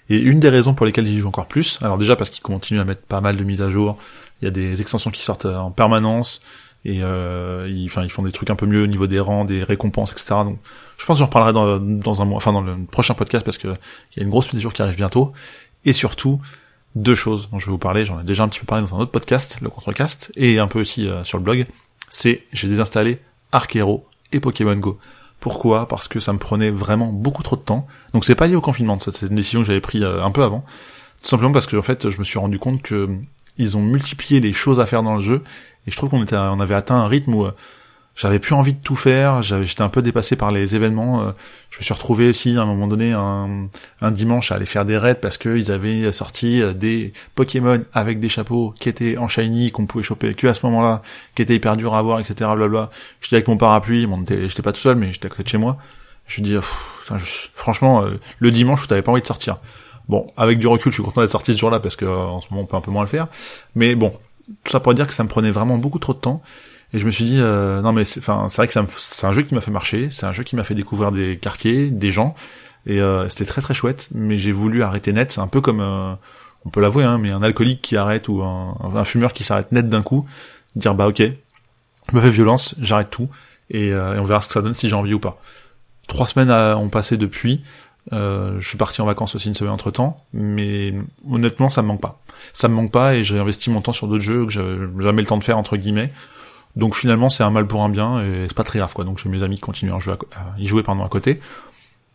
Et 0.08 0.18
une 0.18 0.40
des 0.40 0.48
raisons 0.48 0.74
pour 0.74 0.86
lesquelles 0.86 1.06
j'y 1.06 1.18
joue 1.18 1.28
encore 1.28 1.46
plus, 1.46 1.78
alors 1.82 1.96
déjà 1.96 2.14
parce 2.14 2.28
qu'ils 2.28 2.42
continuent 2.42 2.80
à 2.80 2.84
mettre 2.84 3.02
pas 3.02 3.20
mal 3.20 3.36
de 3.36 3.44
mises 3.44 3.62
à 3.62 3.70
jour. 3.70 3.98
Il 4.40 4.44
y 4.44 4.48
a 4.48 4.50
des 4.50 4.80
extensions 4.80 5.10
qui 5.10 5.22
sortent 5.22 5.46
en 5.46 5.70
permanence 5.70 6.42
et 6.84 7.02
euh, 7.02 7.66
ils, 7.68 7.84
ils 7.86 8.10
font 8.10 8.22
des 8.22 8.32
trucs 8.32 8.50
un 8.50 8.56
peu 8.56 8.66
mieux 8.66 8.82
au 8.82 8.86
niveau 8.86 9.06
des 9.06 9.20
rangs, 9.20 9.44
des 9.44 9.62
récompenses, 9.62 10.12
etc. 10.12 10.26
Donc 10.44 10.58
je 10.98 11.06
pense 11.06 11.16
que 11.16 11.20
j'en 11.20 11.26
reparlerai 11.26 11.52
dans, 11.52 12.22
un 12.22 12.24
mois, 12.24 12.36
enfin 12.36 12.52
dans 12.52 12.60
le 12.60 12.76
prochain 12.84 13.14
podcast 13.14 13.44
parce 13.44 13.58
que 13.58 13.68
il 13.68 14.18
y 14.18 14.20
a 14.20 14.22
une 14.22 14.30
grosse 14.30 14.52
mise 14.52 14.66
qui 14.72 14.82
arrive 14.82 14.96
bientôt 14.96 15.32
et 15.84 15.92
surtout 15.92 16.40
deux 16.94 17.14
choses 17.14 17.48
dont 17.50 17.58
je 17.58 17.66
vais 17.66 17.72
vous 17.72 17.78
parler. 17.78 18.04
J'en 18.04 18.20
ai 18.20 18.24
déjà 18.24 18.44
un 18.44 18.48
petit 18.48 18.60
peu 18.60 18.66
parlé 18.66 18.86
dans 18.86 18.96
un 18.96 19.00
autre 19.00 19.10
podcast, 19.10 19.58
le 19.62 19.70
Contrecast, 19.70 20.30
et 20.36 20.58
un 20.58 20.68
peu 20.68 20.80
aussi 20.80 21.08
euh, 21.08 21.24
sur 21.24 21.38
le 21.38 21.44
blog. 21.44 21.66
c'est 22.08 22.42
j'ai 22.52 22.68
désinstallé 22.68 23.18
Arc 23.52 23.74
Hero 23.74 24.06
et 24.32 24.40
Pokémon 24.40 24.76
Go. 24.76 24.98
Pourquoi? 25.40 25.88
Parce 25.88 26.08
que 26.08 26.20
ça 26.20 26.32
me 26.32 26.38
prenait 26.38 26.70
vraiment 26.70 27.08
beaucoup 27.12 27.42
trop 27.42 27.56
de 27.56 27.62
temps. 27.62 27.86
Donc 28.12 28.24
c'est 28.24 28.34
pas 28.34 28.46
lié 28.46 28.56
au 28.56 28.60
confinement, 28.60 28.98
c'est 28.98 29.22
une 29.22 29.34
décision 29.34 29.60
que 29.60 29.66
j'avais 29.66 29.80
prise 29.80 30.02
un 30.02 30.30
peu 30.30 30.42
avant. 30.42 30.64
Tout 31.22 31.28
simplement 31.28 31.52
parce 31.52 31.66
que 31.66 31.76
en 31.76 31.82
fait, 31.82 32.10
je 32.10 32.18
me 32.18 32.24
suis 32.24 32.38
rendu 32.38 32.58
compte 32.58 32.82
que 32.82 33.08
ils 33.58 33.76
ont 33.76 33.82
multiplié 33.82 34.40
les 34.40 34.52
choses 34.52 34.80
à 34.80 34.86
faire 34.86 35.02
dans 35.02 35.16
le 35.16 35.22
jeu 35.22 35.42
et 35.86 35.90
je 35.90 35.96
trouve 35.96 36.10
qu'on 36.10 36.22
était, 36.22 36.36
on 36.36 36.60
avait 36.60 36.74
atteint 36.74 36.96
un 36.96 37.06
rythme 37.06 37.34
où 37.34 37.46
j'avais 38.16 38.38
plus 38.38 38.54
envie 38.54 38.74
de 38.74 38.78
tout 38.78 38.94
faire, 38.94 39.42
j'étais 39.42 39.82
un 39.82 39.88
peu 39.88 40.00
dépassé 40.00 40.36
par 40.36 40.52
les 40.52 40.76
événements. 40.76 41.22
Euh, 41.22 41.32
je 41.70 41.78
me 41.78 41.82
suis 41.82 41.92
retrouvé 41.92 42.28
aussi 42.28 42.56
à 42.56 42.62
un 42.62 42.66
moment 42.66 42.86
donné 42.86 43.12
un, 43.12 43.68
un 44.00 44.10
dimanche 44.12 44.52
à 44.52 44.54
aller 44.54 44.66
faire 44.66 44.84
des 44.84 44.96
raids 44.96 45.16
parce 45.16 45.36
qu'ils 45.36 45.72
avaient 45.72 46.12
sorti 46.12 46.62
euh, 46.62 46.72
des 46.72 47.12
Pokémon 47.34 47.82
avec 47.92 48.20
des 48.20 48.28
chapeaux 48.28 48.72
qui 48.78 48.88
étaient 48.88 49.16
en 49.16 49.26
shiny, 49.26 49.72
qu'on 49.72 49.86
pouvait 49.86 50.04
choper 50.04 50.34
que 50.34 50.46
à 50.46 50.54
ce 50.54 50.64
moment-là, 50.66 51.02
qui 51.34 51.42
étaient 51.42 51.56
hyper 51.56 51.76
durs 51.76 51.94
à 51.94 51.98
avoir, 51.98 52.20
etc. 52.20 52.34
Blablabla. 52.38 52.90
J'étais 53.20 53.36
avec 53.36 53.48
mon 53.48 53.56
parapluie, 53.56 54.06
bon, 54.06 54.24
j'étais 54.28 54.62
pas 54.62 54.72
tout 54.72 54.80
seul, 54.80 54.96
mais 54.96 55.12
j'étais 55.12 55.26
à 55.26 55.30
côté 55.30 55.42
de 55.42 55.48
chez 55.48 55.58
moi. 55.58 55.76
Je 56.26 56.40
me 56.40 56.46
dis, 56.46 56.56
franchement, 57.54 58.04
euh, 58.04 58.20
le 58.38 58.50
dimanche, 58.52 58.86
t'avais 58.86 59.02
pas 59.02 59.10
envie 59.10 59.22
de 59.22 59.26
sortir. 59.26 59.58
Bon, 60.08 60.26
avec 60.36 60.58
du 60.58 60.66
recul, 60.66 60.92
je 60.92 60.96
suis 60.96 61.02
content 61.02 61.20
d'être 61.20 61.30
sorti 61.30 61.54
ce 61.54 61.58
jour-là 61.58 61.80
parce 61.80 61.96
que 61.96 62.04
en 62.04 62.40
ce 62.40 62.48
moment, 62.50 62.62
on 62.62 62.66
peut 62.66 62.76
un 62.76 62.80
peu 62.80 62.90
moins 62.90 63.02
le 63.02 63.08
faire. 63.08 63.28
Mais 63.74 63.94
bon, 63.94 64.12
tout 64.64 64.72
ça 64.72 64.80
pour 64.80 64.94
dire 64.94 65.06
que 65.06 65.14
ça 65.14 65.24
me 65.24 65.28
prenait 65.28 65.50
vraiment 65.50 65.78
beaucoup 65.78 65.98
trop 65.98 66.12
de 66.12 66.18
temps. 66.18 66.42
Et 66.92 66.98
je 66.98 67.06
me 67.06 67.10
suis 67.10 67.24
dit, 67.24 67.40
euh, 67.40 67.80
non 67.80 67.92
mais 67.92 68.04
c'est, 68.04 68.24
vrai 68.24 68.68
que 68.68 68.72
c'est 68.96 69.26
un 69.26 69.32
jeu 69.32 69.42
qui 69.42 69.54
m'a 69.54 69.60
fait 69.60 69.72
marcher, 69.72 70.10
c'est 70.12 70.26
un 70.26 70.32
jeu 70.32 70.44
qui 70.44 70.54
m'a 70.54 70.62
fait 70.62 70.76
découvrir 70.76 71.10
des 71.10 71.38
quartiers, 71.38 71.90
des 71.90 72.12
gens, 72.12 72.36
et 72.86 73.00
euh, 73.00 73.28
c'était 73.28 73.46
très 73.46 73.60
très 73.62 73.74
chouette. 73.74 74.08
Mais 74.14 74.38
j'ai 74.38 74.52
voulu 74.52 74.84
arrêter 74.84 75.12
net. 75.12 75.32
C'est 75.32 75.40
un 75.40 75.48
peu 75.48 75.60
comme, 75.60 75.80
euh, 75.80 76.14
on 76.64 76.70
peut 76.70 76.80
l'avouer, 76.80 77.02
hein, 77.02 77.18
mais 77.18 77.32
un 77.32 77.42
alcoolique 77.42 77.82
qui 77.82 77.96
arrête 77.96 78.28
ou 78.28 78.42
un, 78.42 78.76
un 78.94 79.04
fumeur 79.04 79.32
qui 79.32 79.42
s'arrête 79.42 79.72
net 79.72 79.88
d'un 79.88 80.02
coup, 80.02 80.24
dire 80.76 80.94
bah 80.94 81.08
ok, 81.08 81.20
je 81.20 82.16
me 82.16 82.20
fais 82.20 82.30
violence, 82.30 82.76
j'arrête 82.80 83.10
tout, 83.10 83.28
et, 83.70 83.88
et, 83.88 83.94
on 83.94 84.24
verra 84.24 84.40
ce 84.40 84.46
que 84.46 84.52
ça 84.54 84.62
donne 84.62 84.74
si 84.74 84.88
j'ai 84.88 84.96
envie 84.96 85.14
ou 85.14 85.20
pas. 85.20 85.40
Trois 86.06 86.28
semaines 86.28 86.50
ont 86.50 86.90
passé 86.90 87.16
depuis. 87.16 87.64
Euh, 88.12 88.60
je 88.60 88.68
suis 88.68 88.76
parti 88.76 89.00
en 89.00 89.06
vacances 89.06 89.34
aussi 89.34 89.48
une 89.48 89.54
semaine 89.54 89.72
entre 89.72 89.90
temps, 89.90 90.18
mais 90.32 90.92
honnêtement 91.30 91.70
ça 91.70 91.82
me 91.82 91.88
manque 91.88 92.02
pas. 92.02 92.18
Ça 92.52 92.68
me 92.68 92.74
manque 92.74 92.92
pas 92.92 93.14
et 93.14 93.22
j'ai 93.22 93.38
investi 93.38 93.70
mon 93.70 93.80
temps 93.80 93.92
sur 93.92 94.08
d'autres 94.08 94.22
jeux 94.22 94.44
que 94.44 94.50
j'avais 94.50 94.76
jamais 94.98 95.22
le 95.22 95.26
temps 95.26 95.38
de 95.38 95.44
faire 95.44 95.58
entre 95.58 95.76
guillemets. 95.76 96.12
Donc 96.76 96.96
finalement, 96.96 97.28
c'est 97.28 97.44
un 97.44 97.50
mal 97.50 97.66
pour 97.66 97.82
un 97.82 97.88
bien 97.88 98.20
et 98.20 98.46
c'est 98.48 98.54
pas 98.54 98.64
très 98.64 98.78
grave 98.78 98.92
quoi. 98.92 99.04
Donc 99.04 99.18
j'ai 99.18 99.28
mes 99.28 99.42
amis 99.42 99.56
qui 99.56 99.62
continuent 99.62 99.94
à, 99.94 99.98
jouer 99.98 100.14
à, 100.34 100.58
y 100.58 100.66
jouer 100.66 100.82
pardon 100.82 101.04
à 101.04 101.08
côté. 101.08 101.40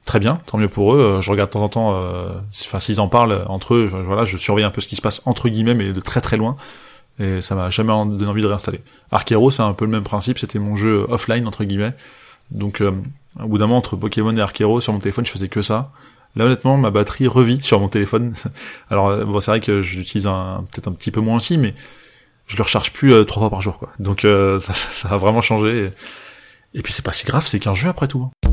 Très 0.05 0.19
bien, 0.19 0.39
tant 0.45 0.57
mieux 0.57 0.69
pour 0.69 0.93
eux. 0.95 0.99
Euh, 0.99 1.21
je 1.21 1.31
regarde 1.31 1.49
de 1.49 1.53
temps 1.53 1.63
en 1.63 1.69
temps, 1.69 1.93
euh, 1.95 2.29
enfin 2.65 2.79
s'ils 2.79 2.99
en 2.99 3.07
parlent 3.07 3.45
entre 3.47 3.75
eux, 3.75 3.89
voilà, 4.05 4.25
je 4.25 4.37
surveille 4.37 4.65
un 4.65 4.71
peu 4.71 4.81
ce 4.81 4.87
qui 4.87 4.95
se 4.95 5.01
passe 5.01 5.21
entre 5.25 5.49
guillemets, 5.49 5.73
mais 5.73 5.91
de 5.91 5.99
très 5.99 6.21
très 6.21 6.37
loin. 6.37 6.55
Et 7.19 7.41
ça 7.41 7.53
m'a 7.53 7.69
jamais 7.69 7.89
donné 7.89 8.25
envie 8.27 8.41
de 8.41 8.47
réinstaller. 8.47 8.81
Archero, 9.11 9.51
c'est 9.51 9.61
un 9.61 9.73
peu 9.73 9.85
le 9.85 9.91
même 9.91 10.03
principe. 10.03 10.39
C'était 10.39 10.59
mon 10.59 10.75
jeu 10.75 11.05
offline 11.09 11.47
entre 11.47 11.65
guillemets. 11.65 11.93
Donc 12.51 12.81
euh, 12.81 12.91
au 13.37 13.47
bout 13.47 13.57
d'un 13.57 13.67
moment 13.67 13.77
entre 13.77 13.95
Pokémon 13.95 14.35
et 14.35 14.41
Archero 14.41 14.81
sur 14.81 14.93
mon 14.93 14.99
téléphone, 14.99 15.25
je 15.25 15.31
faisais 15.31 15.49
que 15.49 15.61
ça. 15.61 15.91
Là 16.35 16.45
honnêtement, 16.45 16.77
ma 16.77 16.91
batterie 16.91 17.27
revit 17.27 17.61
sur 17.61 17.79
mon 17.79 17.89
téléphone. 17.89 18.35
Alors 18.89 19.25
bon, 19.25 19.39
c'est 19.39 19.51
vrai 19.51 19.59
que 19.59 19.81
j'utilise 19.81 20.27
un, 20.27 20.65
peut-être 20.71 20.87
un 20.87 20.93
petit 20.93 21.11
peu 21.11 21.21
moins 21.21 21.37
aussi, 21.37 21.57
mais 21.57 21.73
je 22.47 22.57
le 22.57 22.63
recharge 22.63 22.91
plus 22.91 23.13
euh, 23.13 23.23
trois 23.23 23.41
fois 23.41 23.49
par 23.49 23.61
jour 23.61 23.77
quoi. 23.77 23.91
Donc 23.99 24.25
euh, 24.25 24.59
ça, 24.59 24.73
ça, 24.73 25.09
a 25.09 25.17
vraiment 25.17 25.41
changé. 25.41 25.91
Et, 26.73 26.81
puis 26.81 26.93
c'est 26.93 27.05
pas 27.05 27.13
si 27.13 27.25
grave, 27.25 27.45
c'est 27.47 27.59
qu'un 27.59 27.75
jeu 27.75 27.89
après 27.89 28.07
tout. 28.07 28.23
Hein. 28.23 28.49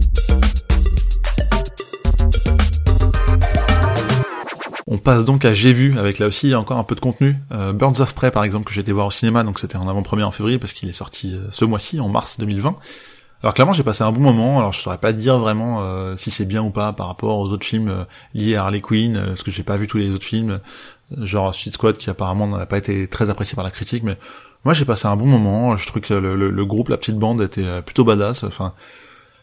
On 4.88 4.99
passe 4.99 5.25
donc 5.25 5.45
à 5.45 5.52
J'ai 5.52 5.73
vu 5.73 5.99
avec 5.99 6.21
là 6.21 6.28
aussi 6.28 6.54
encore 6.54 6.78
un 6.78 6.85
peu 6.85 6.95
de 6.95 7.00
contenu. 7.00 7.37
Euh, 7.50 7.73
Birds 7.73 8.00
of 8.00 8.14
Prey 8.14 8.30
par 8.30 8.45
exemple 8.45 8.66
que 8.66 8.73
j'ai 8.73 8.83
été 8.83 8.92
voir 8.92 9.09
au 9.09 9.11
cinéma, 9.11 9.42
donc 9.42 9.59
c'était 9.59 9.76
en 9.76 9.88
avant-première 9.88 10.28
en 10.28 10.30
février 10.30 10.59
parce 10.59 10.73
qu'il 10.73 10.88
est 10.88 10.92
sorti 10.92 11.35
euh, 11.35 11.49
ce 11.50 11.64
mois-ci 11.64 11.99
en 11.99 12.09
mars 12.09 12.38
2020. 12.38 12.76
Alors 13.47 13.55
clairement 13.55 13.75
j'ai 13.75 13.85
passé 13.85 14.03
un 14.03 14.11
bon 14.11 14.23
moment, 14.23 14.59
alors 14.59 14.73
je 14.73 14.81
saurais 14.81 14.99
pas 14.99 15.12
dire 15.12 15.38
vraiment 15.38 16.17
si 16.17 16.33
c'est 16.33 16.47
bien 16.47 16.65
ou 16.65 16.71
pas 16.71 16.93
par 16.93 17.07
rapport 17.07 17.38
aux 17.38 17.53
autres 17.53 17.65
films 17.65 18.05
liés 18.35 18.57
à 18.57 18.65
Harley 18.65 18.81
Quinn, 18.81 19.23
parce 19.25 19.45
que 19.45 19.53
j'ai 19.53 19.62
pas 19.62 19.76
vu 19.76 19.87
tous 19.87 19.99
les 19.99 20.11
autres 20.11 20.25
films 20.25 20.59
genre 21.21 21.55
Suicide 21.55 21.75
Squad 21.75 21.97
qui 21.97 22.11
apparemment 22.11 22.47
n'a 22.47 22.67
pas 22.67 22.79
été 22.79 23.07
très 23.09 23.31
apprécié 23.31 23.55
par 23.55 23.65
la 23.65 23.71
critique, 23.71 24.03
mais 24.03 24.17
moi 24.65 24.75
j'ai 24.75 24.85
passé 24.85 25.07
un 25.07 25.17
bon 25.17 25.26
moment. 25.26 25.76
Je 25.76 25.87
trouve 25.87 26.03
que 26.03 26.15
le, 26.15 26.50
le, 26.50 26.65
groupe, 26.65 26.88
la 26.88 26.97
petite 26.97 27.19
bande 27.19 27.41
était 27.41 27.65
euh, 27.65 27.83
plutôt 27.83 28.05
badass. 28.05 28.45
Enfin, 28.45 28.73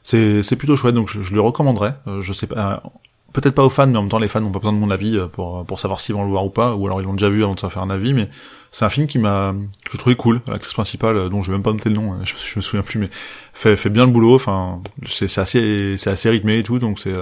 c'est 0.04 0.44
c'est 0.44 0.56
plutôt 0.56 0.76
chouette, 0.76 0.96
donc 0.96 1.10
je, 1.10 1.22
je 1.22 1.34
le 1.34 1.42
recommanderais. 1.42 1.96
Euh, 2.08 2.22
je 2.22 2.34
sais 2.34 2.48
pas, 2.48 2.82
euh, 2.86 2.90
peut-être 3.32 3.56
pas 3.56 3.64
aux 3.64 3.70
fans, 3.70 3.88
mais 3.88 3.98
en 3.98 4.02
même 4.02 4.10
temps 4.10 4.20
les 4.20 4.28
fans 4.28 4.42
n'ont 4.42 4.52
pas 4.52 4.60
besoin 4.60 4.74
de 4.74 4.80
mon 4.80 4.92
avis 4.92 5.18
pour 5.32 5.66
pour 5.66 5.80
savoir 5.80 6.00
s'ils 6.00 6.16
vont 6.16 6.26
le 6.26 6.30
voir 6.30 6.46
ou 6.46 6.50
pas, 6.50 6.76
ou 6.76 6.86
alors 6.86 7.02
ils 7.02 7.06
l'ont 7.06 7.14
déjà 7.14 7.30
vu 7.30 7.44
avant 7.44 7.56
de 7.56 7.60
se 7.60 7.68
faire 7.68 7.84
un 7.84 7.90
avis. 7.90 8.14
Mais 8.14 8.30
c'est 8.74 8.84
un 8.84 8.90
film 8.90 9.08
qui 9.08 9.20
m'a 9.20 9.56
que 9.86 9.94
je 9.94 9.98
trouvais 9.98 10.18
cool. 10.18 10.42
L'actrice 10.48 10.74
principale, 10.74 11.30
dont 11.30 11.42
je 11.42 11.52
vais 11.52 11.58
même 11.58 11.64
pas 11.64 11.72
noter 11.72 11.88
le 11.88 11.96
nom, 11.96 12.18
je, 12.26 12.34
je 12.34 12.54
me 12.58 12.62
souviens 12.62 12.84
plus, 12.84 13.00
mais 13.00 13.10
fait 13.54 13.78
fait 13.78 13.90
bien 13.90 14.06
le 14.06 14.12
boulot. 14.12 14.36
Enfin, 14.36 14.82
c'est 15.06 15.38
assez 15.38 15.96
c'est 15.98 16.10
assez 16.10 16.30
rythmé 16.30 16.58
et 16.58 16.64
tout, 16.64 16.80
donc 16.80 17.00
c'est 17.00 17.14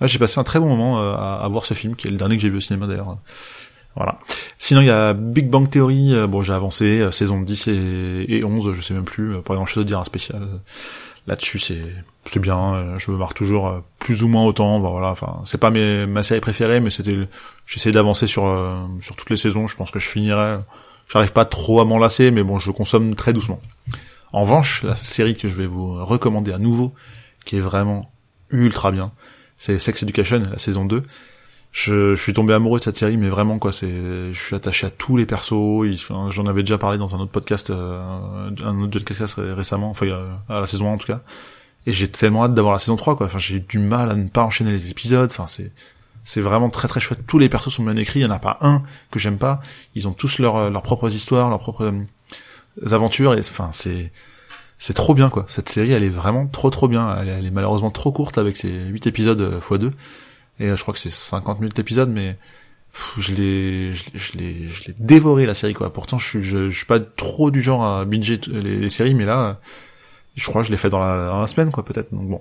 j'ai 0.00 0.18
passé 0.18 0.38
un 0.38 0.44
très 0.44 0.60
bon 0.60 0.68
moment 0.68 0.98
à, 1.00 1.40
à, 1.42 1.48
voir 1.48 1.66
ce 1.66 1.74
film, 1.74 1.96
qui 1.96 2.06
est 2.06 2.10
le 2.10 2.16
dernier 2.16 2.36
que 2.36 2.42
j'ai 2.42 2.48
vu 2.48 2.58
au 2.58 2.60
cinéma 2.60 2.86
d'ailleurs. 2.86 3.18
Voilà. 3.98 4.20
Sinon, 4.58 4.80
il 4.82 4.86
y 4.86 4.90
a 4.90 5.12
Big 5.12 5.50
Bang 5.50 5.68
Theory. 5.68 6.14
Euh, 6.14 6.28
bon, 6.28 6.42
j'ai 6.42 6.52
avancé, 6.52 7.00
euh, 7.00 7.10
saison 7.10 7.40
10 7.40 7.68
et, 8.28 8.44
11, 8.44 8.74
je 8.74 8.80
sais 8.80 8.94
même 8.94 9.04
plus. 9.04 9.34
Euh, 9.34 9.40
pas 9.40 9.56
grand 9.56 9.66
chose 9.66 9.82
à 9.82 9.84
dire 9.84 9.98
un 9.98 10.04
spécial 10.04 10.40
là-dessus. 11.28 11.60
C'est 11.60 12.40
bien. 12.40 12.96
Je 12.98 13.10
me 13.10 13.16
marre 13.16 13.34
toujours 13.34 13.82
plus 13.98 14.22
ou 14.24 14.28
moins 14.28 14.44
autant. 14.44 14.80
Voilà. 14.80 15.10
Enfin, 15.10 15.40
c'est 15.44 15.58
pas 15.58 15.70
ma 15.70 16.22
série 16.22 16.40
préférée, 16.40 16.80
mais 16.80 16.90
c'était. 16.90 17.16
J'essaie 17.66 17.90
d'avancer 17.92 18.26
sur 18.26 18.44
sur 19.00 19.14
toutes 19.16 19.30
les 19.30 19.36
saisons. 19.36 19.66
Je 19.66 19.76
pense 19.76 19.90
que 19.90 19.98
je 19.98 20.08
finirai. 20.08 20.58
J'arrive 21.10 21.32
pas 21.32 21.44
trop 21.44 21.80
à 21.80 21.84
m'en 21.84 21.98
lasser, 21.98 22.30
mais 22.30 22.42
bon, 22.42 22.58
je 22.58 22.70
consomme 22.70 23.14
très 23.14 23.32
doucement. 23.32 23.60
En 24.32 24.42
revanche, 24.42 24.82
la 24.82 24.94
série 24.94 25.36
que 25.36 25.48
je 25.48 25.54
vais 25.54 25.66
vous 25.66 26.04
recommander 26.04 26.52
à 26.52 26.58
nouveau, 26.58 26.92
qui 27.46 27.56
est 27.56 27.60
vraiment 27.60 28.12
ultra 28.50 28.90
bien, 28.90 29.12
c'est 29.56 29.78
Sex 29.78 30.02
Education, 30.02 30.42
la 30.50 30.58
saison 30.58 30.84
2 30.84 31.04
je, 31.78 32.16
je, 32.16 32.20
suis 32.20 32.32
tombé 32.32 32.54
amoureux 32.54 32.80
de 32.80 32.84
cette 32.84 32.96
série, 32.96 33.16
mais 33.16 33.28
vraiment 33.28 33.60
quoi, 33.60 33.72
c'est, 33.72 33.88
je 34.32 34.38
suis 34.38 34.56
attaché 34.56 34.84
à 34.88 34.90
tous 34.90 35.16
les 35.16 35.26
persos. 35.26 36.08
J'en 36.30 36.46
avais 36.46 36.62
déjà 36.62 36.76
parlé 36.76 36.98
dans 36.98 37.14
un 37.14 37.20
autre 37.20 37.30
podcast, 37.30 37.70
euh, 37.70 38.50
un 38.64 38.82
autre 38.82 38.98
podcast 39.04 39.36
récemment, 39.38 39.90
enfin 39.90 40.08
à 40.48 40.58
la 40.58 40.66
saison 40.66 40.90
1 40.90 40.94
en 40.94 40.98
tout 40.98 41.06
cas. 41.06 41.20
Et 41.86 41.92
j'ai 41.92 42.08
tellement 42.08 42.44
hâte 42.44 42.54
d'avoir 42.54 42.72
la 42.72 42.80
saison 42.80 42.96
3 42.96 43.14
quoi. 43.14 43.26
Enfin, 43.26 43.38
j'ai 43.38 43.60
du 43.60 43.78
mal 43.78 44.10
à 44.10 44.16
ne 44.16 44.28
pas 44.28 44.42
enchaîner 44.42 44.72
les 44.72 44.90
épisodes. 44.90 45.30
Enfin, 45.30 45.46
c'est 45.46 45.70
c'est 46.24 46.40
vraiment 46.40 46.68
très 46.68 46.88
très 46.88 46.98
chouette. 46.98 47.20
Tous 47.28 47.38
les 47.38 47.48
persos 47.48 47.72
sont 47.72 47.84
bien 47.84 47.96
écrits. 47.96 48.18
Il 48.20 48.24
y 48.24 48.26
en 48.26 48.32
a 48.32 48.40
pas 48.40 48.58
un 48.60 48.82
que 49.12 49.20
j'aime 49.20 49.38
pas. 49.38 49.60
Ils 49.94 50.08
ont 50.08 50.12
tous 50.12 50.40
leurs 50.40 50.70
leurs 50.70 50.82
propres 50.82 51.14
histoires, 51.14 51.48
leurs 51.48 51.60
propres 51.60 51.84
euh, 51.84 52.92
aventures. 52.92 53.34
Et 53.34 53.38
enfin, 53.38 53.70
c'est 53.72 54.10
c'est 54.78 54.94
trop 54.94 55.14
bien 55.14 55.30
quoi. 55.30 55.44
Cette 55.46 55.68
série, 55.68 55.92
elle 55.92 56.02
est 56.02 56.08
vraiment 56.08 56.48
trop 56.48 56.70
trop 56.70 56.88
bien. 56.88 57.16
Elle, 57.20 57.28
elle 57.28 57.46
est 57.46 57.52
malheureusement 57.52 57.92
trop 57.92 58.10
courte 58.10 58.36
avec 58.36 58.56
ses 58.56 58.68
8 58.68 59.06
épisodes 59.06 59.40
euh, 59.40 59.60
x2. 59.60 59.92
Et 60.60 60.66
euh, 60.66 60.76
je 60.76 60.82
crois 60.82 60.94
que 60.94 61.00
c'est 61.00 61.10
50 61.10 61.60
minutes 61.60 61.76
d'épisode, 61.76 62.10
mais 62.10 62.36
je 63.18 63.34
l'ai, 63.34 63.92
je 63.92 64.38
l'ai, 64.38 64.68
je 64.68 64.86
l'ai 64.86 64.94
dévoré 64.98 65.46
la 65.46 65.54
série 65.54 65.74
quoi. 65.74 65.92
Pourtant, 65.92 66.18
je 66.18 66.26
suis, 66.26 66.42
je, 66.42 66.70
suis 66.70 66.86
pas 66.86 67.00
trop 67.00 67.50
du 67.50 67.62
genre 67.62 67.84
à 67.84 68.04
binger 68.04 68.40
les, 68.48 68.90
séries, 68.90 69.14
mais 69.14 69.24
là, 69.24 69.60
je 70.34 70.46
crois 70.48 70.62
que 70.62 70.66
je 70.66 70.72
l'ai 70.72 70.78
fait 70.78 70.90
dans 70.90 71.00
la, 71.00 71.28
dans 71.28 71.40
la 71.40 71.46
semaine 71.46 71.70
quoi, 71.70 71.84
peut-être. 71.84 72.12
Donc 72.12 72.28
bon. 72.28 72.40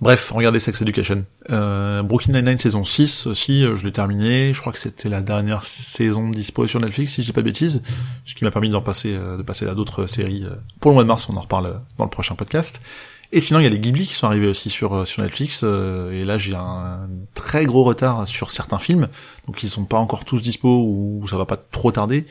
Bref, 0.00 0.30
regardez 0.30 0.60
Sex 0.60 0.80
Education. 0.80 1.24
Euh, 1.50 2.04
Brooklyn 2.04 2.34
Nine-Nine 2.34 2.58
saison 2.58 2.84
6 2.84 3.26
aussi, 3.26 3.64
euh, 3.64 3.74
je 3.74 3.84
l'ai 3.84 3.90
terminé. 3.90 4.54
Je 4.54 4.60
crois 4.60 4.72
que 4.72 4.78
c'était 4.78 5.08
la 5.08 5.22
dernière 5.22 5.64
saison 5.64 6.30
dispo 6.30 6.68
sur 6.68 6.80
Netflix, 6.80 7.14
si 7.14 7.22
je 7.22 7.26
dis 7.26 7.32
pas 7.32 7.40
de 7.40 7.46
bêtises. 7.46 7.82
Ce 8.24 8.36
qui 8.36 8.44
m'a 8.44 8.52
permis 8.52 8.70
d'en 8.70 8.80
passer, 8.80 9.12
euh, 9.12 9.36
de 9.36 9.42
passer 9.42 9.66
à 9.66 9.74
d'autres 9.74 10.06
séries. 10.06 10.46
Pour 10.78 10.92
le 10.92 10.94
mois 10.94 11.02
de 11.02 11.08
mars, 11.08 11.28
on 11.28 11.36
en 11.36 11.40
reparle 11.40 11.80
dans 11.96 12.04
le 12.04 12.10
prochain 12.10 12.36
podcast. 12.36 12.80
Et 13.30 13.40
sinon, 13.40 13.60
il 13.60 13.64
y 13.64 13.66
a 13.66 13.68
les 13.68 13.78
Ghibli 13.78 14.06
qui 14.06 14.14
sont 14.14 14.26
arrivés 14.26 14.46
aussi 14.46 14.70
sur 14.70 14.94
euh, 14.94 15.04
sur 15.04 15.22
Netflix. 15.22 15.60
Euh, 15.62 16.12
et 16.12 16.24
là, 16.24 16.38
j'ai 16.38 16.54
un 16.54 17.08
très 17.34 17.66
gros 17.66 17.84
retard 17.84 18.26
sur 18.26 18.50
certains 18.50 18.78
films, 18.78 19.08
donc 19.46 19.62
ils 19.62 19.68
sont 19.68 19.84
pas 19.84 19.98
encore 19.98 20.24
tous 20.24 20.40
dispo 20.40 20.68
ou 20.68 21.26
ça 21.28 21.36
va 21.36 21.44
pas 21.44 21.56
trop 21.56 21.92
tarder. 21.92 22.26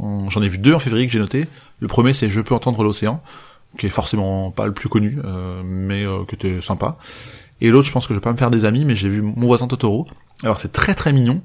J'en 0.00 0.42
ai 0.42 0.48
vu 0.48 0.58
deux 0.58 0.74
en 0.74 0.78
février 0.78 1.06
que 1.06 1.12
j'ai 1.12 1.18
noté. 1.18 1.48
Le 1.80 1.88
premier, 1.88 2.12
c'est 2.12 2.30
Je 2.30 2.40
peux 2.40 2.54
entendre 2.54 2.84
l'océan, 2.84 3.20
qui 3.78 3.86
est 3.86 3.90
forcément 3.90 4.52
pas 4.52 4.64
le 4.66 4.72
plus 4.72 4.88
connu, 4.88 5.18
euh, 5.24 5.60
mais 5.64 6.04
qui 6.28 6.36
était 6.36 6.62
sympa. 6.62 6.98
Et 7.60 7.70
l'autre, 7.70 7.88
je 7.88 7.92
pense 7.92 8.06
que 8.06 8.14
je 8.14 8.18
vais 8.18 8.22
pas 8.22 8.30
me 8.30 8.36
faire 8.36 8.52
des 8.52 8.64
amis, 8.64 8.84
mais 8.84 8.94
j'ai 8.94 9.08
vu 9.08 9.22
Mon 9.22 9.46
voisin 9.46 9.66
Totoro. 9.66 10.06
Alors 10.44 10.56
c'est 10.56 10.72
très 10.72 10.94
très 10.94 11.12
mignon, 11.12 11.42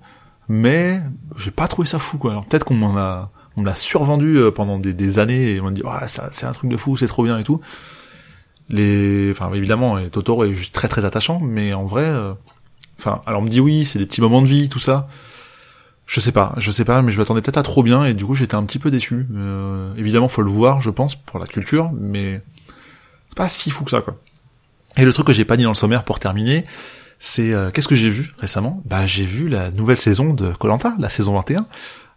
mais 0.48 1.02
j'ai 1.36 1.50
pas 1.50 1.68
trouvé 1.68 1.88
ça 1.88 1.98
fou 1.98 2.20
quoi. 2.20 2.32
Alors 2.32 2.46
peut-être 2.46 2.64
qu'on 2.64 2.76
m'en 2.76 2.96
a 2.98 3.32
on 3.56 3.64
l'a 3.64 3.76
survendu 3.76 4.40
pendant 4.56 4.80
des, 4.80 5.20
années 5.20 5.54
et 5.54 5.62
on 5.62 5.66
m'a 5.66 5.72
dit 5.72 5.84
c'est 6.08 6.46
un 6.46 6.52
truc 6.52 6.72
de 6.72 6.78
fou, 6.78 6.98
c'est 6.98 7.08
trop 7.08 7.24
bien 7.24 7.38
et 7.38 7.44
tout 7.44 7.60
les 8.70 9.32
enfin 9.32 9.52
évidemment 9.54 9.98
Totoro 10.10 10.46
est 10.46 10.72
très 10.72 10.88
très 10.88 11.06
attachant 11.06 11.40
mais 11.42 11.74
en 11.74 11.86
vrai 11.86 12.06
euh, 12.06 12.34
enfin 13.00 13.22
alors 13.26 13.42
on 13.42 13.44
me 13.44 13.50
dit 13.50 13.60
oui 13.60 13.86
c'est 13.86 14.00
des 14.00 14.06
petits 14.06 14.22
moments 14.22 14.42
de 14.42 14.48
vie 14.48 14.70
tout 14.70 14.80
ça. 14.80 15.08
Je 16.06 16.20
sais 16.20 16.32
pas 16.32 16.54
je 16.58 16.72
sais 16.72 16.86
pas 16.86 17.02
mais 17.02 17.12
je 17.12 17.18
m'attendais 17.18 17.42
peut-être 17.42 17.58
à 17.58 17.64
trop 17.64 17.84
bien 17.84 18.06
et 18.06 18.14
du 18.14 18.26
coup 18.26 18.36
j'étais 18.36 18.56
un 18.56 18.64
petit 18.64 18.80
peu 18.80 18.92
déçu. 18.92 19.28
Euh, 19.36 19.94
évidemment 19.98 20.28
faut 20.28 20.42
le 20.42 20.52
voir 20.52 20.82
je 20.82 20.90
pense 20.90 21.16
pour 21.16 21.40
la 21.40 21.46
culture 21.46 21.92
mais 21.94 22.42
c'est 23.30 23.38
pas 23.38 23.50
si 23.50 23.70
fou 23.70 23.84
que 23.84 23.92
ça 23.92 24.02
quoi. 24.02 24.16
Et 24.96 25.06
le 25.06 25.14
truc 25.14 25.28
que 25.28 25.34
j'ai 25.34 25.46
pas 25.46 25.58
dit 25.58 25.64
dans 25.64 25.70
le 25.70 25.76
sommaire 25.76 26.04
pour 26.04 26.20
terminer 26.20 26.66
c'est 27.20 27.54
euh, 27.54 27.72
qu'est-ce 27.72 27.88
que 27.88 27.96
j'ai 27.96 28.10
vu 28.10 28.34
récemment? 28.38 28.82
Bah 28.86 29.06
j'ai 29.06 29.26
vu 29.26 29.48
la 29.48 29.72
nouvelle 29.72 29.98
saison 29.98 30.34
de 30.34 30.52
Colanta 30.52 30.94
la 31.00 31.10
saison 31.10 31.34
21 31.36 31.66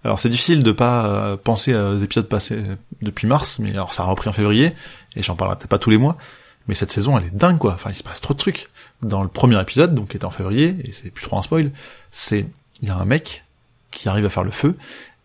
Alors 0.05 0.19
c'est 0.19 0.29
difficile 0.29 0.63
de 0.63 0.73
pas 0.73 1.37
penser 1.43 1.75
aux 1.75 1.99
épisodes 1.99 2.29
passés 2.29 2.61
depuis 3.03 3.27
mars, 3.27 3.59
mais 3.59 3.71
alors 3.73 3.93
ça 3.93 4.03
a 4.03 4.07
repris 4.07 4.29
en 4.29 4.33
février, 4.33 4.73
et 5.17 5.23
j'en 5.23 5.37
parlerai 5.37 5.57
peut-être 5.59 5.71
pas 5.71 5.79
tous 5.79 5.91
les 5.91 5.99
mois, 5.99 6.17
mais 6.69 6.75
cette 6.75 6.93
saison 6.93 7.19
elle 7.19 7.25
est 7.25 7.35
dingue 7.35 7.59
quoi, 7.59 7.75
enfin 7.75 7.91
il 7.91 7.97
se 7.97 8.03
passe 8.03 8.21
trop 8.21 8.35
de 8.35 8.39
trucs. 8.39 8.69
Dans 9.03 9.23
le 9.23 9.29
premier 9.29 9.61
épisode, 9.61 9.95
donc 9.95 10.09
qui 10.09 10.17
était 10.17 10.25
en 10.25 10.31
février, 10.31 10.77
et 10.85 10.93
c'est 10.93 11.11
plus 11.11 11.25
trop 11.25 11.39
un 11.39 11.43
spoil, 11.43 11.71
c'est, 12.11 12.47
il 12.83 12.89
y 12.89 12.91
a 12.91 12.97
un 12.97 13.05
mec 13.05 13.45
qui 13.91 14.09
arrive 14.09 14.27
à 14.27 14.31
faire 14.31 14.45
le 14.45 14.51
feu, 14.51 14.77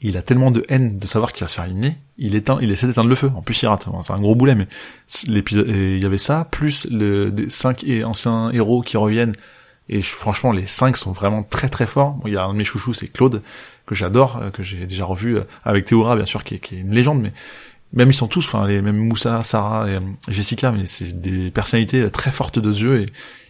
il 0.01 0.17
a 0.17 0.21
tellement 0.23 0.49
de 0.49 0.65
haine 0.67 0.97
de 0.97 1.05
savoir 1.05 1.31
qu'il 1.31 1.41
va 1.41 1.47
se 1.47 1.55
faire 1.55 1.65
éliminer, 1.65 1.97
il 2.17 2.35
éteint, 2.35 2.57
il 2.61 2.71
essaie 2.71 2.87
d'éteindre 2.87 3.09
le 3.09 3.15
feu. 3.15 3.31
En 3.35 3.41
plus, 3.41 3.61
il 3.61 3.67
rate. 3.67 3.87
C'est 4.03 4.13
un 4.13 4.19
gros 4.19 4.35
boulet, 4.35 4.55
mais 4.55 4.67
l'épisode, 5.27 5.67
il 5.67 5.99
y 5.99 6.05
avait 6.05 6.17
ça, 6.17 6.47
plus 6.49 6.87
le, 6.89 7.31
des 7.31 7.49
cinq 7.49 7.85
anciens 8.03 8.51
héros 8.51 8.81
qui 8.81 8.97
reviennent. 8.97 9.33
Et 9.89 10.01
franchement, 10.01 10.51
les 10.51 10.65
cinq 10.65 10.97
sont 10.97 11.11
vraiment 11.11 11.43
très 11.43 11.69
très 11.69 11.85
forts. 11.85 12.17
il 12.25 12.33
y 12.33 12.37
a 12.37 12.43
un 12.43 12.53
de 12.53 12.57
mes 12.57 12.63
chouchous, 12.63 12.93
c'est 12.93 13.07
Claude, 13.07 13.41
que 13.85 13.93
j'adore, 13.93 14.39
euh, 14.41 14.49
que 14.49 14.63
j'ai 14.63 14.85
déjà 14.85 15.05
revu 15.05 15.37
euh, 15.37 15.43
avec 15.65 15.85
Théora, 15.85 16.15
bien 16.15 16.25
sûr, 16.25 16.43
qui 16.43 16.55
est, 16.55 16.71
une 16.71 16.95
légende, 16.95 17.21
mais 17.21 17.33
même 17.93 18.09
ils 18.09 18.15
sont 18.15 18.27
tous, 18.27 18.45
enfin, 18.45 18.67
les 18.67 18.81
mêmes 18.81 18.97
Moussa, 18.97 19.43
Sarah 19.43 19.89
et 19.89 19.95
euh, 19.95 19.99
Jessica, 20.29 20.71
mais 20.71 20.85
c'est 20.85 21.19
des 21.19 21.51
personnalités 21.51 22.09
très 22.09 22.31
fortes 22.31 22.59
de 22.59 22.71
ce 22.71 23.01
et 23.01 23.05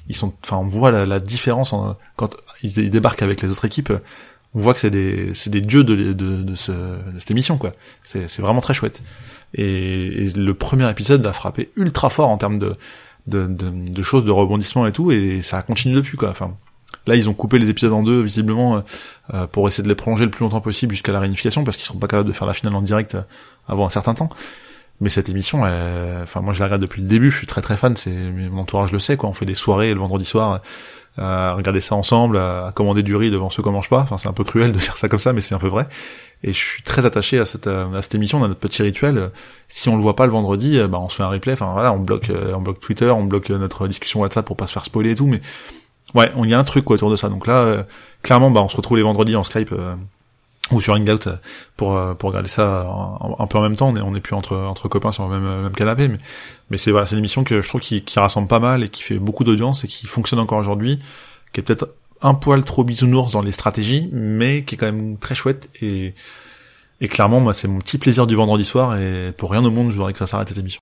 ils 0.10 0.15
sont, 0.15 0.33
enfin, 0.43 0.57
on 0.57 0.67
voit 0.67 0.91
la, 0.91 1.19
différence 1.19 1.75
quand 2.15 2.36
ils 2.63 2.89
débarquent 2.89 3.21
avec 3.21 3.41
les 3.41 3.51
autres 3.51 3.65
équipes 3.65 3.93
on 4.53 4.60
voit 4.60 4.74
que 4.74 4.79
c'est 4.79 4.89
des 4.89 5.33
c'est 5.33 5.50
des 5.50 5.62
dieux 5.62 5.83
de 5.83 5.95
de, 5.95 6.43
de, 6.43 6.55
ce, 6.55 6.71
de 6.71 7.19
cette 7.19 7.31
émission 7.31 7.57
quoi. 7.57 7.71
C'est 8.03 8.29
c'est 8.29 8.41
vraiment 8.41 8.62
très 8.62 8.74
chouette. 8.74 9.01
Et, 9.53 10.29
le 10.36 10.53
premier 10.53 10.89
épisode 10.89 11.25
a 11.25 11.33
frappé 11.33 11.71
ultra 11.75 12.10
fort 12.10 12.29
en 12.29 12.38
termes 12.38 12.60
de 12.60 12.75
de, 13.27 13.48
de, 13.48 13.69
de 13.69 14.01
choses 14.01 14.25
de 14.25 14.31
rebondissement 14.31 14.88
et 14.88 14.91
tout 14.91 15.12
et 15.12 15.41
ça 15.41 15.62
continue 15.62 15.95
depuis 15.95 16.17
quoi. 16.17 16.29
Enfin 16.29 16.55
là 17.08 17.15
ils 17.15 17.29
ont 17.29 17.34
coupé 17.34 17.60
les 17.60 17.70
épisodes 17.70 17.93
en 17.93 18.03
deux 18.03 18.22
visiblement 18.22 18.77
euh, 18.77 18.81
euh, 19.34 19.48
pour 19.48 19.67
essayer 19.67 19.84
de 19.84 19.89
les 19.89 19.96
prolonger 19.96 20.25
le 20.25 20.31
plus 20.31 20.43
longtemps 20.43 20.62
possible 20.62 20.93
jusqu'à 20.93 21.12
la 21.12 21.20
réunification 21.20 21.63
parce 21.63 21.77
qu'ils 21.77 21.86
sont 21.86 21.98
pas 21.98 22.08
capables 22.08 22.27
de 22.27 22.34
faire 22.34 22.48
la 22.48 22.53
finale 22.53 22.75
en 22.75 22.81
direct 22.81 23.15
euh, 23.15 23.22
avant 23.67 23.86
un 23.86 23.89
certain 23.89 24.13
temps. 24.13 24.29
Mais 25.00 25.10
cette 25.10 25.29
émission, 25.29 25.63
enfin 26.22 26.41
moi 26.41 26.53
je 26.53 26.60
la 26.60 26.65
regarde 26.65 26.81
depuis 26.84 27.01
le 27.01 27.08
début, 27.08 27.31
je 27.31 27.38
suis 27.38 27.48
très 27.48 27.62
très 27.62 27.75
fan, 27.75 27.98
c'est 27.98 28.12
mon 28.12 28.62
entourage 28.62 28.91
le 28.91 29.00
sait 29.00 29.17
quoi. 29.17 29.29
On 29.29 29.34
fait 29.34 29.48
des 29.48 29.55
soirées 29.55 29.96
le 29.96 30.00
vendredi 30.00 30.25
soir 30.25 30.62
à 31.17 31.53
regarder 31.53 31.81
ça 31.81 31.96
ensemble, 31.96 32.38
à 32.38 32.72
commander 32.74 33.03
du 33.03 33.15
riz 33.15 33.31
devant 33.31 33.50
ceux 33.50 33.62
qu'on 33.62 33.72
mange 33.72 33.89
pas. 33.89 34.00
Enfin, 34.00 34.17
c'est 34.17 34.29
un 34.29 34.34
peu 34.34 34.43
cruel 34.43 34.72
de 34.74 34.77
dire 34.77 34.98
ça 34.98 35.10
comme 35.10 35.20
ça, 35.20 35.34
mais 35.34 35.41
c'est 35.41 35.55
un 35.55 35.60
peu 35.60 35.67
vrai. 35.67 35.88
Et 36.43 36.53
je 36.53 36.58
suis 36.58 36.84
très 36.84 37.05
attaché 37.05 37.38
à 37.38 37.46
cette, 37.46 37.67
à 37.67 38.01
cette 38.01 38.15
émission, 38.15 38.43
à 38.43 38.48
notre 38.48 38.60
petit 38.60 38.81
rituel. 38.81 39.31
Si 39.67 39.89
on 39.89 39.96
le 39.96 40.01
voit 40.01 40.15
pas 40.15 40.25
le 40.25 40.31
vendredi, 40.31 40.79
bah, 40.89 41.00
on 41.00 41.10
se 41.10 41.15
fait 41.15 41.24
un 41.24 41.29
replay. 41.29 41.53
Enfin, 41.53 41.74
voilà, 41.74 41.93
on 41.93 42.00
bloque, 42.00 42.29
euh, 42.29 42.53
on 42.55 42.62
bloque 42.62 42.79
Twitter, 42.79 43.10
on 43.10 43.25
bloque 43.25 43.50
notre 43.50 43.88
discussion 43.88 44.22
WhatsApp 44.22 44.46
pour 44.46 44.55
pas 44.55 44.67
se 44.67 44.74
faire 44.74 44.86
spoiler 44.86 45.12
et 45.12 45.15
tout. 45.15 45.27
Mais 45.27 45.41
ouais, 46.15 46.32
on 46.36 46.46
y 46.46 46.53
a 46.53 46.60
un 46.60 46.63
truc 46.63 46.86
quoi 46.86 46.96
autour 46.96 47.12
de 47.12 47.15
ça. 47.15 47.30
Donc 47.30 47.48
là, 47.48 47.56
euh, 47.56 47.84
clairement, 48.22 48.51
bah, 48.51 48.62
on 48.62 48.70
se 48.70 48.77
retrouve 48.77 48.98
les 48.98 49.03
vendredis 49.03 49.36
en 49.36 49.44
Skype. 49.44 49.72
Euh, 49.72 49.96
ou 50.72 50.80
sur 50.80 50.94
Hangout 50.94 51.27
pour 51.75 52.00
pour 52.18 52.30
regarder 52.30 52.48
ça 52.48 52.88
un, 53.39 53.48
peu 53.48 53.58
en 53.58 53.62
même 53.62 53.75
temps 53.75 53.89
on 53.89 53.96
est 53.98 54.01
on 54.01 54.15
est 54.15 54.22
plus 54.22 54.36
entre 54.36 54.56
entre 54.56 54.88
copains 54.88 55.12
sur 55.12 55.27
le 55.27 55.38
même 55.38 55.63
même 55.63 55.74
canapé 55.74 56.08
mais 56.08 56.18
mais 56.70 56.77
c'est 56.77 56.91
voilà 56.91 57.06
c'est 57.06 57.13
une 57.13 57.20
émission 57.20 57.44
que 57.44 57.62
je 57.62 57.68
trouve 57.68 57.82
qui, 57.82 58.03
qui 58.03 58.20
rassemble 58.20 58.48
pas 58.48 58.60
mal 58.60 58.84
et 58.84 58.88
qui 58.88 59.03
fait 59.03 59.18
beaucoup 59.18 59.44
d'audience 59.44 59.84
et 59.84 59.89
qui 59.89 60.08
fonctionne 60.08 60.39
encore 60.39 60.60
aujourd'hui 60.60 61.00
qui 61.51 61.60
est 61.60 61.63
peut-être 61.63 61.89
un 62.22 62.36
poil 62.36 62.63
trop 62.63 62.86
bisounours 62.86 63.34
dans 63.34 63.41
les 63.41 63.51
stratégies 63.51 64.08
mais 64.13 64.63
qui 64.63 64.75
est 64.75 64.77
quand 64.77 64.86
même 64.86 65.18
très 65.18 65.36
chouette 65.36 65.70
et 65.82 66.13
et 67.01 67.08
clairement 67.10 67.41
moi 67.41 67.53
c'est 67.53 67.68
mon 67.68 67.80
petit 67.80 67.98
plaisir 67.98 68.25
du 68.25 68.36
vendredi 68.36 68.63
soir 68.63 68.98
et 68.98 69.34
pour 69.36 69.51
rien 69.51 69.65
au 69.65 69.72
monde 69.72 69.89
je 69.89 69.98
voudrais 69.98 70.13
que 70.13 70.20
ça 70.20 70.27
s'arrête 70.27 70.48
cette 70.48 70.60
émission 70.60 70.80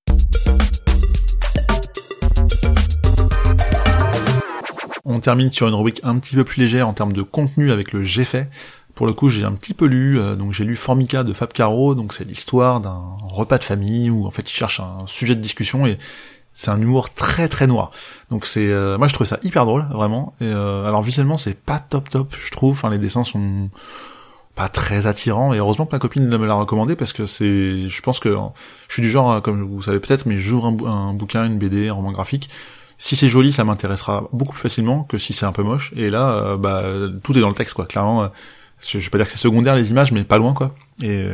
On 5.12 5.20
termine 5.20 5.52
sur 5.52 5.68
une 5.68 5.74
rubrique 5.74 6.02
un 6.04 6.20
petit 6.20 6.36
peu 6.36 6.44
plus 6.44 6.62
légère 6.62 6.88
en 6.88 6.94
termes 6.94 7.14
de 7.14 7.24
contenu 7.24 7.72
avec 7.72 7.94
le 7.94 8.04
J'ai 8.04 8.26
fait. 8.26 8.48
Pour 8.94 9.08
le 9.08 9.14
coup, 9.14 9.28
j'ai 9.28 9.44
un 9.44 9.54
petit 9.54 9.74
peu 9.74 9.86
lu, 9.86 10.20
euh, 10.20 10.36
donc 10.36 10.54
j'ai 10.54 10.64
lu 10.64 10.76
Formica 10.76 11.24
de 11.24 11.34
Fab 11.34 11.52
Caro, 11.52 11.96
donc 11.96 12.14
c'est 12.14 12.26
l'histoire 12.26 12.80
d'un 12.80 13.02
repas 13.24 13.58
de 13.58 13.64
famille 13.64 14.12
où 14.12 14.28
en 14.28 14.32
fait 14.32 14.44
il 14.44 14.54
cherche 14.54 14.80
un 14.80 15.00
sujet 15.08 15.34
de 15.34 15.42
discussion 15.42 15.88
et 15.88 15.98
c'est 16.54 16.70
un 16.70 16.80
humour 16.80 17.10
très 17.10 17.48
très 17.48 17.66
noir. 17.66 17.90
Donc 18.30 18.46
c'est, 18.46 18.68
euh, 18.68 19.00
moi 19.00 19.08
je 19.08 19.16
trouve 19.16 19.26
ça 19.26 19.40
hyper 19.42 19.66
drôle 19.66 19.88
vraiment. 19.92 20.36
Et 20.42 20.44
euh, 20.46 20.86
alors 20.86 21.02
visuellement 21.02 21.40
c'est 21.40 21.56
pas 21.56 21.80
top 21.80 22.08
top, 22.12 22.36
je 22.38 22.52
trouve. 22.52 22.74
Enfin 22.74 22.92
les 22.92 23.00
dessins 23.00 23.24
sont 23.24 23.72
pas 24.54 24.70
très 24.70 25.08
attirants 25.08 25.56
et 25.56 25.58
heureusement 25.58 25.88
que 25.88 25.96
ma 25.96 26.00
copine 26.00 26.28
me 26.28 26.46
l'a 26.46 26.54
recommandé 26.54 26.96
parce 26.96 27.14
que 27.14 27.26
c'est, 27.26 27.88
je 27.88 28.02
pense 28.04 28.20
que 28.20 28.38
je 28.88 28.94
suis 28.94 29.02
du 29.02 29.10
genre, 29.10 29.42
comme 29.42 29.64
vous 29.64 29.82
savez 29.82 30.00
peut-être, 30.00 30.28
mais 30.28 30.38
j'ouvre 30.38 30.68
un 30.88 31.14
bouquin, 31.16 31.46
une 31.46 31.58
BD, 31.58 31.88
un 31.88 31.94
roman 31.94 32.12
graphique. 32.12 32.48
Si 33.00 33.16
c'est 33.16 33.30
joli, 33.30 33.52
ça 33.52 33.64
m'intéressera 33.64 34.30
beaucoup 34.34 34.54
plus 34.54 34.62
facilement 34.62 35.04
que 35.04 35.18
si 35.18 35.34
c'est 35.34 35.46
un 35.46 35.52
peu 35.52 35.64
moche. 35.64 35.94
Et 35.96 36.10
là, 36.10 36.58
bah 36.58 36.84
tout 37.24 37.36
est 37.36 37.42
dans 37.42 37.50
le 37.50 37.56
texte 37.56 37.74
quoi. 37.74 37.86
Clairement 37.86 38.30
je, 38.82 38.98
vais 38.98 39.10
pas 39.10 39.18
dire 39.18 39.26
que 39.26 39.32
c'est 39.32 39.38
secondaire 39.38 39.76
les 39.76 39.92
images, 39.92 40.12
mais 40.12 40.24
pas 40.24 40.38
loin 40.38 40.54
quoi. 40.54 40.76
Et 41.02 41.30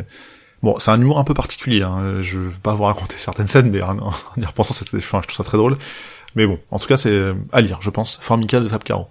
bon, 0.64 0.78
c'est 0.80 0.92
un 0.92 1.00
humour 1.00 1.20
un 1.20 1.24
peu 1.24 1.34
particulier. 1.34 1.84
Hein. 1.84 2.22
Je 2.22 2.38
vais 2.38 2.58
pas 2.62 2.74
vous 2.74 2.84
raconter 2.84 3.16
certaines 3.18 3.48
scènes, 3.48 3.70
mais 3.70 3.82
en, 3.82 4.12
y 4.38 4.46
repensant, 4.46 4.74
enfin, 4.96 5.22
je 5.22 5.28
trouve 5.28 5.36
ça 5.36 5.44
très 5.44 5.58
drôle. 5.58 5.76
Mais 6.36 6.46
bon, 6.46 6.58
en 6.72 6.80
tout 6.80 6.88
cas, 6.88 6.98
c'est 6.98 7.34
à 7.52 7.62
lire, 7.62 7.80
je 7.82 7.90
pense. 7.90 8.20
Formica 8.22 8.60
de 8.60 8.68
Fab 8.68 8.84
Caro. 8.84 9.08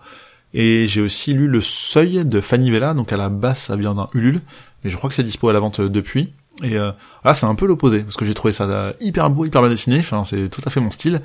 Et 0.53 0.87
j'ai 0.87 1.01
aussi 1.01 1.35
lu 1.35 1.49
Le 1.49 1.61
Seuil 1.61 2.25
de 2.25 2.41
Fanny 2.41 2.71
Vella, 2.71 2.95
donc 2.95 3.13
à 3.13 3.17
la 3.17 3.29
base 3.29 3.59
ça 3.59 3.77
vient 3.77 3.95
d'un 3.95 4.07
Ulule, 4.15 4.41
mais 4.85 4.91
je 4.91 4.97
crois 4.97 5.11
que 5.11 5.17
c'est 5.17 5.25
dispo 5.25 5.49
à 5.49 5.53
la 5.53 5.59
vente 5.59 5.81
depuis. 5.81 6.33
Et 6.63 6.79
euh, 6.79 6.93
là 7.25 7.35
c'est 7.35 7.47
un 7.47 7.57
peu 7.57 7.67
l'opposé, 7.67 8.05
parce 8.05 8.17
que 8.17 8.25
j'ai 8.25 8.35
trouvé 8.35 8.55
ça 8.55 8.93
hyper 9.01 9.31
beau, 9.31 9.45
hyper 9.45 9.63
bien 9.63 9.71
dessiné, 9.71 9.99
enfin 9.99 10.23
c'est 10.23 10.49
tout 10.49 10.63
à 10.65 10.71
fait 10.71 10.79
mon 10.79 10.93
style. 10.93 11.23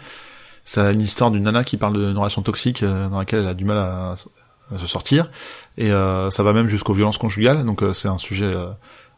C'est 0.70 0.94
une 0.94 1.02
histoire 1.02 1.32
d'une 1.32 1.42
nana 1.42 1.64
qui 1.64 1.78
parle 1.78 1.94
d'une 1.94 2.16
relation 2.16 2.44
toxique 2.44 2.84
euh, 2.84 3.10
dans 3.10 3.18
laquelle 3.18 3.40
elle 3.40 3.48
a 3.48 3.56
du 3.56 3.66
mal 3.66 3.80
à, 3.80 4.14
se 4.16 4.86
sortir, 4.86 5.32
et 5.80 5.90
euh, 5.90 6.30
ça 6.30 6.44
va 6.44 6.54
même 6.54 6.68
jusqu'aux 6.68 6.94
violences 6.94 7.18
conjugales, 7.18 7.66
donc 7.66 7.82
euh, 7.82 7.92
c'est 7.92 8.08
un 8.08 8.20
sujet 8.20 8.46
euh, 8.46 8.70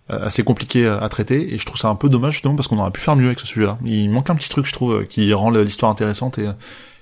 assez 0.07 0.45
compliqué 0.45 0.87
à, 0.87 1.09
traiter, 1.09 1.53
et 1.53 1.57
je 1.57 1.65
trouve 1.65 1.77
ça 1.77 1.89
un 1.89 1.95
peu 1.95 2.07
dommage 2.07 2.31
justement 2.31 2.55
parce 2.55 2.69
qu'on 2.69 2.79
aurait 2.79 2.91
pu 2.91 3.01
faire 3.01 3.17
mieux 3.17 3.25
avec 3.25 3.41
ce 3.41 3.45
sujet-là. 3.45 3.77
Il 3.83 4.09
manque 4.11 4.29
un 4.29 4.35
petit 4.35 4.47
truc, 4.47 4.65
je 4.65 4.71
trouve, 4.71 5.03
qui 5.07 5.33
rend 5.33 5.49
l'histoire 5.49 5.91
intéressante, 5.91 6.39
et 6.39 6.47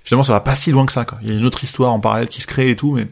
finalement 0.04 0.24
ça 0.24 0.34
va 0.34 0.40
pas 0.40 0.56
si 0.56 0.72
loin 0.72 0.88
que 0.88 0.94
ça, 0.94 1.06
quoi. 1.06 1.20
Il 1.22 1.30
y 1.30 1.32
a 1.32 1.36
une 1.36 1.46
autre 1.46 1.64
histoire 1.64 1.94
en 1.94 2.00
parallèle 2.00 2.28
qui 2.28 2.42
se 2.42 2.48
crée 2.48 2.72
et 2.72 2.76
tout, 2.76 2.94
mais... 2.94 3.08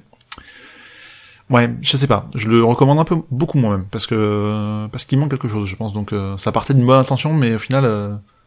Ouais, 1.51 1.69
je 1.83 1.97
sais 1.97 2.07
pas. 2.07 2.27
Je 2.33 2.47
le 2.47 2.63
recommande 2.63 2.97
un 2.97 3.05
peu 3.05 3.17
beaucoup 3.29 3.59
moi-même 3.59 3.85
parce 3.91 4.07
que 4.07 4.87
parce 4.91 5.05
qu'il 5.05 5.19
manque 5.19 5.29
quelque 5.29 5.47
chose, 5.47 5.69
je 5.69 5.75
pense. 5.75 5.93
Donc 5.93 6.15
ça 6.37 6.51
partait 6.51 6.73
d'une 6.73 6.87
bonne 6.87 6.99
intention, 6.99 7.31
mais 7.31 7.53
au 7.53 7.59
final, 7.59 7.85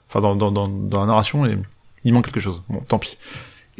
enfin 0.08 0.20
dans, 0.20 0.34
dans, 0.34 0.50
dans, 0.50 0.66
dans 0.66 1.00
la 1.00 1.06
narration, 1.06 1.46
et 1.46 1.56
il 2.04 2.12
manque 2.12 2.26
quelque 2.26 2.40
chose. 2.40 2.62
Bon, 2.68 2.80
tant 2.80 2.98
pis. 2.98 3.18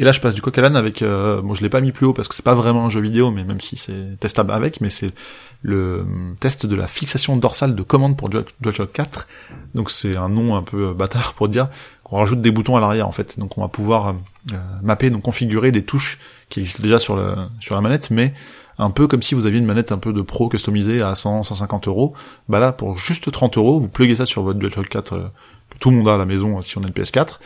Et 0.00 0.04
là, 0.04 0.12
je 0.12 0.20
passe 0.20 0.34
du 0.34 0.40
coq 0.40 0.56
à 0.56 0.62
l'âne 0.62 0.76
avec, 0.76 1.02
euh, 1.02 1.42
bon, 1.42 1.52
je 1.52 1.62
l'ai 1.62 1.68
pas 1.68 1.82
mis 1.82 1.92
plus 1.92 2.06
haut 2.06 2.14
parce 2.14 2.26
que 2.26 2.34
c'est 2.34 2.44
pas 2.44 2.54
vraiment 2.54 2.86
un 2.86 2.88
jeu 2.88 3.02
vidéo, 3.02 3.30
mais 3.30 3.44
même 3.44 3.60
si 3.60 3.76
c'est 3.76 4.18
testable 4.18 4.50
avec, 4.50 4.80
mais 4.80 4.88
c'est 4.88 5.12
le 5.60 6.06
test 6.40 6.64
de 6.64 6.74
la 6.74 6.86
fixation 6.86 7.36
dorsale 7.36 7.74
de 7.74 7.82
commande 7.82 8.16
pour 8.16 8.30
DualShock 8.30 8.92
4. 8.92 9.28
Donc 9.74 9.90
c'est 9.90 10.16
un 10.16 10.30
nom 10.30 10.56
un 10.56 10.62
peu 10.62 10.88
euh, 10.88 10.94
bâtard 10.94 11.34
pour 11.34 11.50
dire 11.50 11.68
qu'on 12.02 12.16
rajoute 12.16 12.40
des 12.40 12.50
boutons 12.50 12.78
à 12.78 12.80
l'arrière 12.80 13.08
en 13.08 13.12
fait. 13.12 13.38
Donc 13.38 13.58
on 13.58 13.60
va 13.60 13.68
pouvoir 13.68 14.14
euh, 14.52 14.56
mapper, 14.82 15.10
donc 15.10 15.20
configurer 15.20 15.70
des 15.70 15.84
touches 15.84 16.18
qui 16.48 16.60
existent 16.60 16.82
déjà 16.82 16.98
sur 16.98 17.14
le 17.14 17.34
sur 17.58 17.74
la 17.74 17.82
manette, 17.82 18.10
mais 18.10 18.32
un 18.78 18.90
peu 18.90 19.06
comme 19.06 19.20
si 19.20 19.34
vous 19.34 19.44
aviez 19.44 19.58
une 19.58 19.66
manette 19.66 19.92
un 19.92 19.98
peu 19.98 20.14
de 20.14 20.22
pro 20.22 20.48
customisée 20.48 21.02
à 21.02 21.14
100, 21.14 21.42
150 21.42 21.88
euros. 21.88 22.14
Bah 22.48 22.58
là, 22.58 22.72
pour 22.72 22.96
juste 22.96 23.30
30 23.30 23.58
euros, 23.58 23.78
vous 23.78 23.88
pluguez 23.88 24.16
ça 24.16 24.24
sur 24.24 24.42
votre 24.42 24.58
DualShock 24.58 24.88
4 24.88 25.30
que 25.68 25.78
tout 25.78 25.90
le 25.90 25.96
monde 25.96 26.08
a 26.08 26.14
à 26.14 26.16
la 26.16 26.24
maison 26.24 26.62
si 26.62 26.78
on 26.78 26.82
a 26.82 26.86
une 26.86 26.94
PS4 26.94 27.38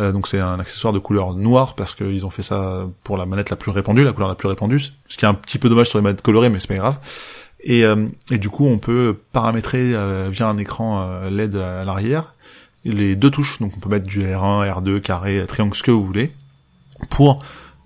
euh, 0.00 0.12
donc 0.12 0.26
c'est 0.26 0.40
un 0.40 0.58
accessoire 0.58 0.92
de 0.92 0.98
couleur 0.98 1.34
noire 1.34 1.74
parce 1.74 1.94
qu'ils 1.94 2.26
ont 2.26 2.30
fait 2.30 2.42
ça 2.42 2.86
pour 3.04 3.16
la 3.16 3.26
manette 3.26 3.50
la 3.50 3.56
plus 3.56 3.70
répandue, 3.70 4.02
la 4.02 4.12
couleur 4.12 4.28
la 4.28 4.34
plus 4.34 4.48
répandue, 4.48 4.80
ce 4.80 5.16
qui 5.16 5.24
est 5.24 5.28
un 5.28 5.34
petit 5.34 5.58
peu 5.58 5.68
dommage 5.68 5.88
sur 5.88 5.98
les 5.98 6.02
manettes 6.02 6.22
colorées, 6.22 6.48
mais 6.48 6.58
c'est 6.58 6.68
pas 6.68 6.74
grave. 6.74 6.98
Et, 7.60 7.84
euh, 7.84 8.06
et, 8.30 8.38
du 8.38 8.50
coup, 8.50 8.66
on 8.66 8.78
peut 8.78 9.16
paramétrer 9.32 9.94
euh, 9.94 10.28
via 10.30 10.48
un 10.48 10.58
écran 10.58 11.28
LED 11.30 11.56
à 11.56 11.84
l'arrière 11.84 12.34
les 12.84 13.16
deux 13.16 13.30
touches. 13.30 13.60
Donc 13.60 13.72
on 13.76 13.80
peut 13.80 13.88
mettre 13.88 14.06
du 14.06 14.20
R1, 14.20 14.68
R2, 14.68 15.00
carré, 15.00 15.42
triangle, 15.46 15.74
ce 15.74 15.82
que 15.82 15.90
vous 15.90 16.04
voulez, 16.04 16.32
pour 17.08 17.38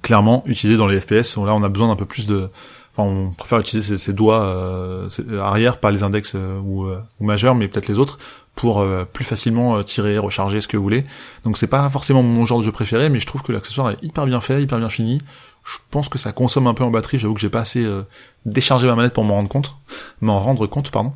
clairement 0.03 0.42
utiliser 0.47 0.77
dans 0.77 0.88
les 0.88 1.01
FPS. 1.01 1.37
Là, 1.37 1.55
on 1.55 1.62
a 1.62 1.68
besoin 1.68 1.88
d'un 1.88 1.97
peu 1.97 2.07
plus 2.07 2.27
de... 2.27 2.51
Enfin, 2.92 3.09
on 3.09 3.31
préfère 3.31 3.61
utiliser 3.61 3.97
ses, 3.97 4.12
doigts 4.12 5.07
arrière, 5.40 5.79
pas 5.79 5.92
les 5.92 6.03
index 6.03 6.35
ou, 6.35 6.87
ou 6.87 7.25
majeurs, 7.25 7.55
mais 7.55 7.68
peut-être 7.68 7.87
les 7.87 8.01
autres, 8.01 8.18
pour 8.59 8.81
euh, 8.81 9.05
plus 9.05 9.25
facilement 9.25 9.77
euh, 9.77 9.85
tirer, 9.85 10.18
recharger 10.18 10.61
ce 10.61 10.66
que 10.66 10.77
vous 10.77 10.83
voulez. 10.83 11.05
Donc 11.44 11.57
c'est 11.57 11.68
pas 11.68 11.88
forcément 11.90 12.25
mon 12.25 12.44
genre 12.44 12.59
de 12.59 12.64
jeu 12.64 12.73
préféré, 12.73 13.09
mais 13.09 13.21
je 13.21 13.27
trouve 13.27 13.40
que 13.42 13.53
l'accessoire 13.53 13.90
est 13.90 14.03
hyper 14.03 14.27
bien 14.27 14.40
fait, 14.40 14.61
hyper 14.61 14.81
bien 14.81 14.88
fini. 14.88 15.23
Je 15.64 15.77
pense 15.92 16.09
que 16.09 16.18
ça 16.18 16.33
consomme 16.33 16.66
un 16.66 16.75
peu 16.75 16.83
en 16.83 16.90
batterie, 16.90 17.21
j'avoue 17.21 17.35
que 17.35 17.40
j'ai 17.40 17.51
pas 17.51 17.61
assez 17.61 17.85
euh, 17.85 18.03
déchargé 18.47 18.88
ma 18.88 18.97
manette 18.97 19.12
pour 19.12 19.23
m'en 19.23 19.35
rendre 19.35 19.49
compte, 19.49 19.77
m'en 20.21 20.40
rendre 20.40 20.66
compte, 20.66 20.90
pardon. 20.90 21.12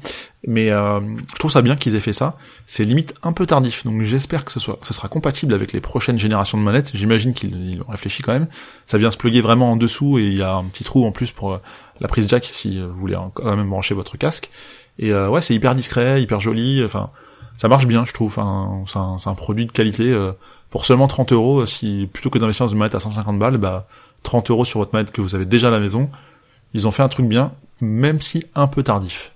Mais 0.47 0.69
je 0.69 1.35
trouve 1.39 1.51
ça 1.51 1.63
bien 1.63 1.75
qu'ils 1.75 1.97
aient 1.97 2.01
fait 2.01 2.13
ça. 2.13 2.37
C'est 2.67 2.85
limite 2.85 3.15
un 3.25 3.33
peu 3.33 3.45
tardif, 3.47 3.85
donc 3.85 4.03
j'espère 4.03 4.45
que 4.45 4.53
ce 4.53 4.61
sera 4.61 5.09
compatible 5.09 5.55
avec 5.55 5.73
les 5.73 5.81
prochaines 5.81 6.19
générations 6.19 6.59
de 6.59 6.63
manettes. 6.63 6.93
J'imagine 6.95 7.33
qu'ils 7.33 7.81
ont 7.81 7.91
réfléchi 7.91 8.23
quand 8.23 8.33
même. 8.33 8.49
Ça 8.87 8.99
vient 8.99 9.11
se 9.11 9.17
plugger 9.17 9.41
vraiment 9.41 9.73
en 9.73 9.77
dessous 9.77 10.19
et 10.19 10.27
il 10.27 10.37
y 10.37 10.43
a 10.43 10.55
un 10.55 10.65
petit 10.65 10.85
trou 10.85 11.07
en 11.07 11.13
plus 11.13 11.33
pour 11.33 11.61
la 12.01 12.09
prise 12.09 12.29
jack 12.29 12.45
si 12.45 12.81
vous 12.81 12.93
voulez 12.93 13.17
quand 13.35 13.57
même 13.57 13.69
brancher 13.69 13.95
votre 13.95 14.17
casque. 14.17 14.51
Et 14.99 15.15
ouais, 15.15 15.41
c'est 15.41 15.55
hyper 15.55 15.75
discret, 15.75 16.21
hyper 16.21 16.41
joli. 16.41 16.85
Enfin, 16.85 17.11
ça 17.57 17.69
marche 17.69 17.87
bien, 17.87 18.05
je 18.05 18.13
trouve. 18.13 18.39
Hein. 18.39 18.85
C'est 18.87 18.99
un, 18.99 19.35
produit 19.35 19.67
de 19.67 19.73
qualité. 19.73 20.11
Euh, 20.13 20.33
pour 20.71 20.87
seulement 20.87 21.07
30 21.07 21.33
euros, 21.33 21.61
euh, 21.61 21.67
si, 21.67 22.09
plutôt 22.13 22.31
que 22.31 22.39
d'investir 22.39 22.67
dans 22.67 22.73
une 22.73 22.79
manette 22.79 22.95
à 22.95 23.01
150 23.01 23.39
balles, 23.39 23.59
bah, 23.59 23.87
30 24.23 24.51
euros 24.51 24.65
sur 24.65 24.81
votre 24.81 24.93
manette 24.95 25.13
que 25.13 25.21
vous 25.21 25.35
avez 25.35 25.45
déjà 25.45 25.69
à 25.69 25.71
la 25.71 25.81
maison, 25.81 26.11
ils 26.75 26.89
ont 26.89 26.91
fait 26.91 27.03
un 27.03 27.09
truc 27.09 27.27
bien, 27.27 27.53
même 27.81 28.21
si 28.21 28.45
un 28.55 28.67
peu 28.67 28.83
tardif. 28.83 29.33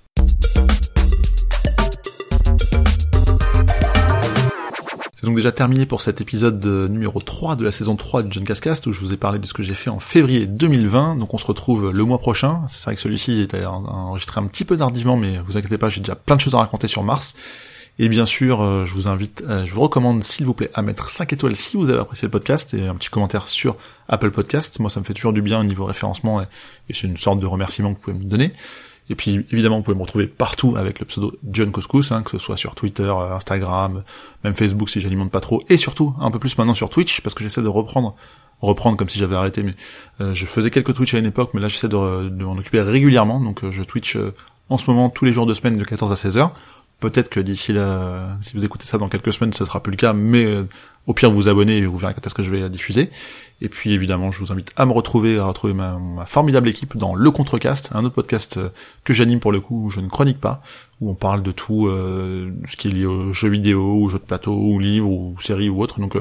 C'est 5.15 5.27
donc 5.27 5.37
déjà 5.37 5.53
terminé 5.53 5.87
pour 5.87 6.01
cet 6.01 6.21
épisode 6.21 6.65
numéro 6.91 7.21
3 7.21 7.57
de 7.57 7.65
la 7.65 7.73
saison 7.73 7.97
3 7.97 8.23
du 8.23 8.29
John 8.33 8.45
Cascast 8.45 8.87
où 8.87 8.93
je 8.93 9.01
vous 9.01 9.13
ai 9.13 9.17
parlé 9.17 9.39
de 9.39 9.47
ce 9.47 9.53
que 9.53 9.63
j'ai 9.63 9.75
fait 9.75 9.91
en 9.91 9.99
février 9.99 10.47
2020. 10.47 11.17
Donc 11.17 11.33
on 11.35 11.39
se 11.39 11.47
retrouve 11.47 11.91
le 11.91 12.05
mois 12.05 12.19
prochain. 12.19 12.63
C'est 12.69 12.85
vrai 12.85 12.95
que 12.95 13.01
celui-ci 13.01 13.43
est 13.43 13.65
enregistré 13.65 14.41
un 14.41 14.47
petit 14.47 14.65
peu 14.65 14.77
tardivement 14.77 15.17
mais 15.17 15.39
vous 15.45 15.57
inquiétez 15.57 15.79
pas, 15.79 15.89
j'ai 15.89 16.01
déjà 16.01 16.17
plein 16.17 16.37
de 16.37 16.41
choses 16.41 16.55
à 16.55 16.59
raconter 16.59 16.87
sur 16.87 17.03
Mars. 17.03 17.35
Et 17.99 18.09
bien 18.11 18.27
sûr, 18.27 18.61
euh, 18.61 18.85
je 18.85 18.93
vous 18.93 19.09
invite, 19.09 19.43
euh, 19.49 19.65
je 19.65 19.73
vous 19.73 19.81
recommande 19.81 20.23
s'il 20.23 20.45
vous 20.45 20.53
plaît 20.53 20.71
à 20.75 20.83
mettre 20.83 21.09
5 21.09 21.33
étoiles 21.33 21.57
si 21.57 21.79
vous 21.79 21.89
avez 21.89 22.01
apprécié 22.01 22.27
le 22.27 22.31
podcast 22.31 22.75
et 22.75 22.87
un 22.87 22.95
petit 22.95 23.09
commentaire 23.09 23.49
sur 23.49 23.77
Apple 24.09 24.31
Podcast. 24.33 24.79
Moi, 24.81 24.91
ça 24.91 25.01
me 25.01 25.05
fait 25.07 25.15
toujours 25.15 25.33
du 25.33 25.41
bien 25.41 25.61
au 25.61 25.65
niveau 25.65 25.87
référencement 25.87 26.43
et, 26.43 26.47
c'est 26.91 27.07
une 27.07 27.17
sorte 27.17 27.41
de 27.41 27.47
remerciement 27.47 27.95
que 27.95 27.97
vous 27.97 28.03
pouvez 28.03 28.19
me 28.19 28.25
donner. 28.25 28.53
Et 29.09 29.15
puis 29.15 29.47
évidemment, 29.51 29.79
vous 29.79 29.83
pouvez 29.83 29.97
me 29.97 30.03
retrouver 30.03 30.27
partout 30.27 30.77
avec 30.77 30.99
le 31.01 31.07
pseudo 31.07 31.39
John 31.51 31.73
Couscous, 31.73 32.13
hein, 32.13 32.23
que 32.23 32.33
ce 32.33 32.39
soit 32.39 32.59
sur 32.59 32.75
Twitter, 32.75 33.05
euh, 33.05 33.35
Instagram, 33.35 34.03
même 34.45 34.55
Facebook 34.55 34.91
si 34.91 35.01
j'alimente 35.01 35.31
pas 35.31 35.41
trop, 35.41 35.63
et 35.71 35.79
surtout 35.79 36.15
un 36.21 36.31
peu 36.31 36.39
plus 36.39 36.59
maintenant 36.59 36.75
sur 36.75 36.91
Twitch 36.91 37.23
parce 37.23 37.35
que 37.35 37.45
j'essaie 37.45 37.63
de 37.63 37.69
reprendre 37.69 38.15
reprendre 38.61 38.97
comme 38.97 39.09
si 39.09 39.19
j'avais 39.19 39.37
arrêté, 39.37 39.63
mais 39.63 39.75
je 40.33 40.47
faisais 40.47 40.71
quelques 40.71 40.95
Twitch 40.95 41.13
à 41.13 41.19
une 41.19 41.27
époque, 41.27 41.51
mais 41.53 41.61
là 41.61 41.69
j'essaie 41.69 41.89
de, 41.89 42.31
de 42.31 42.45
m'en 42.45 42.57
occuper 42.57 42.81
régulièrement, 42.81 43.39
donc 43.39 43.71
je 43.71 43.83
Twitch 43.83 44.17
en 44.71 44.79
ce 44.79 44.91
moment 44.91 45.11
tous 45.11 45.27
les 45.27 45.33
jours 45.33 45.45
de 45.45 45.53
semaine 45.53 45.77
de 45.77 45.85
14 45.85 46.11
à 46.11 46.17
16 46.17 46.39
heures. 46.39 46.55
Peut-être 46.99 47.29
que 47.29 47.41
d'ici 47.41 47.75
là, 47.75 48.39
si 48.41 48.55
vous 48.55 48.65
écoutez 48.65 48.87
ça 48.87 48.97
dans 48.97 49.11
quelques 49.11 49.33
semaines, 49.33 49.53
ce 49.53 49.67
sera 49.67 49.83
plus 49.83 49.91
le 49.91 49.99
cas, 49.99 50.15
mais 50.15 50.47
euh, 50.47 50.67
au 51.07 51.13
pire 51.13 51.31
vous 51.31 51.51
abonnez 51.51 51.77
et 51.77 51.87
vous 51.87 51.99
verrez 51.99 52.15
quand 52.15 52.27
est-ce 52.27 52.35
que 52.35 52.43
je 52.43 52.51
vais 52.51 52.71
diffuser. 52.71 53.11
Et 53.61 53.69
puis 53.69 53.93
évidemment, 53.93 54.33
je 54.33 54.41
vous 54.41 54.51
invite 54.51 54.73
à 54.77 54.87
me 54.87 54.93
retrouver, 54.93 55.39
à 55.39 55.45
retrouver 55.45 55.75
ma, 55.75 55.99
formidable 56.25 56.71
équipe 56.71 56.97
dans 56.97 57.15
Le 57.15 57.31
Contrecast, 57.31 57.91
un 57.93 58.03
autre 58.07 58.15
podcast 58.15 58.57
euh, 58.57 58.71
que 59.05 59.13
j'anime 59.13 59.41
pour 59.41 59.53
le 59.53 59.61
coup, 59.61 59.85
où 59.85 59.91
je 59.91 60.01
ne 60.01 60.09
chronique 60.09 60.41
pas, 60.41 60.63
où 61.03 61.11
on 61.11 61.15
parle 61.15 61.43
de 61.43 61.53
tout 61.53 61.87
euh, 61.87 62.51
ce 62.67 62.77
qui 62.77 62.89
est 62.89 62.93
lié 62.93 63.05
aux 63.05 63.31
jeux 63.35 63.51
vidéo, 63.51 63.83
aux 64.03 64.09
jeux 64.09 64.19
de 64.19 64.25
plateau, 64.25 64.55
ou 64.55 64.79
livres, 64.79 65.11
ou 65.11 65.37
séries 65.39 65.69
ou 65.69 65.83
autres. 65.83 66.01
Donc 66.01 66.17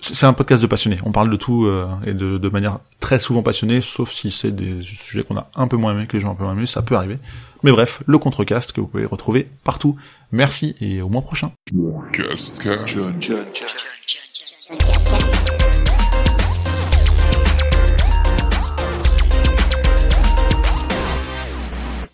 c'est 0.00 0.26
un 0.26 0.32
podcast 0.34 0.62
de 0.62 0.68
passionnés. 0.68 0.98
On 1.04 1.10
parle 1.10 1.30
de 1.30 1.36
tout 1.36 1.68
et 2.06 2.14
de, 2.14 2.38
de, 2.38 2.48
manière 2.48 2.78
très 3.00 3.18
souvent 3.18 3.42
passionnée, 3.42 3.80
sauf 3.80 4.12
si 4.12 4.30
c'est 4.30 4.52
des 4.52 4.80
sujets 4.82 5.24
qu'on 5.24 5.36
a 5.36 5.50
un 5.56 5.66
peu 5.66 5.76
moins 5.76 5.92
aimés, 5.92 6.06
que 6.06 6.16
les 6.16 6.22
gens 6.22 6.28
ont 6.28 6.32
un 6.32 6.36
peu 6.36 6.44
moins 6.44 6.52
aimés, 6.52 6.66
ça 6.66 6.82
peut 6.82 6.94
arriver. 6.94 7.18
Mais 7.62 7.70
bref, 7.70 8.02
le 8.06 8.18
contrecast 8.18 8.72
que 8.72 8.80
vous 8.80 8.86
pouvez 8.86 9.04
retrouver 9.04 9.48
partout. 9.64 9.96
Merci 10.32 10.76
et 10.80 11.02
au 11.02 11.08
mois 11.08 11.22
prochain. 11.22 11.52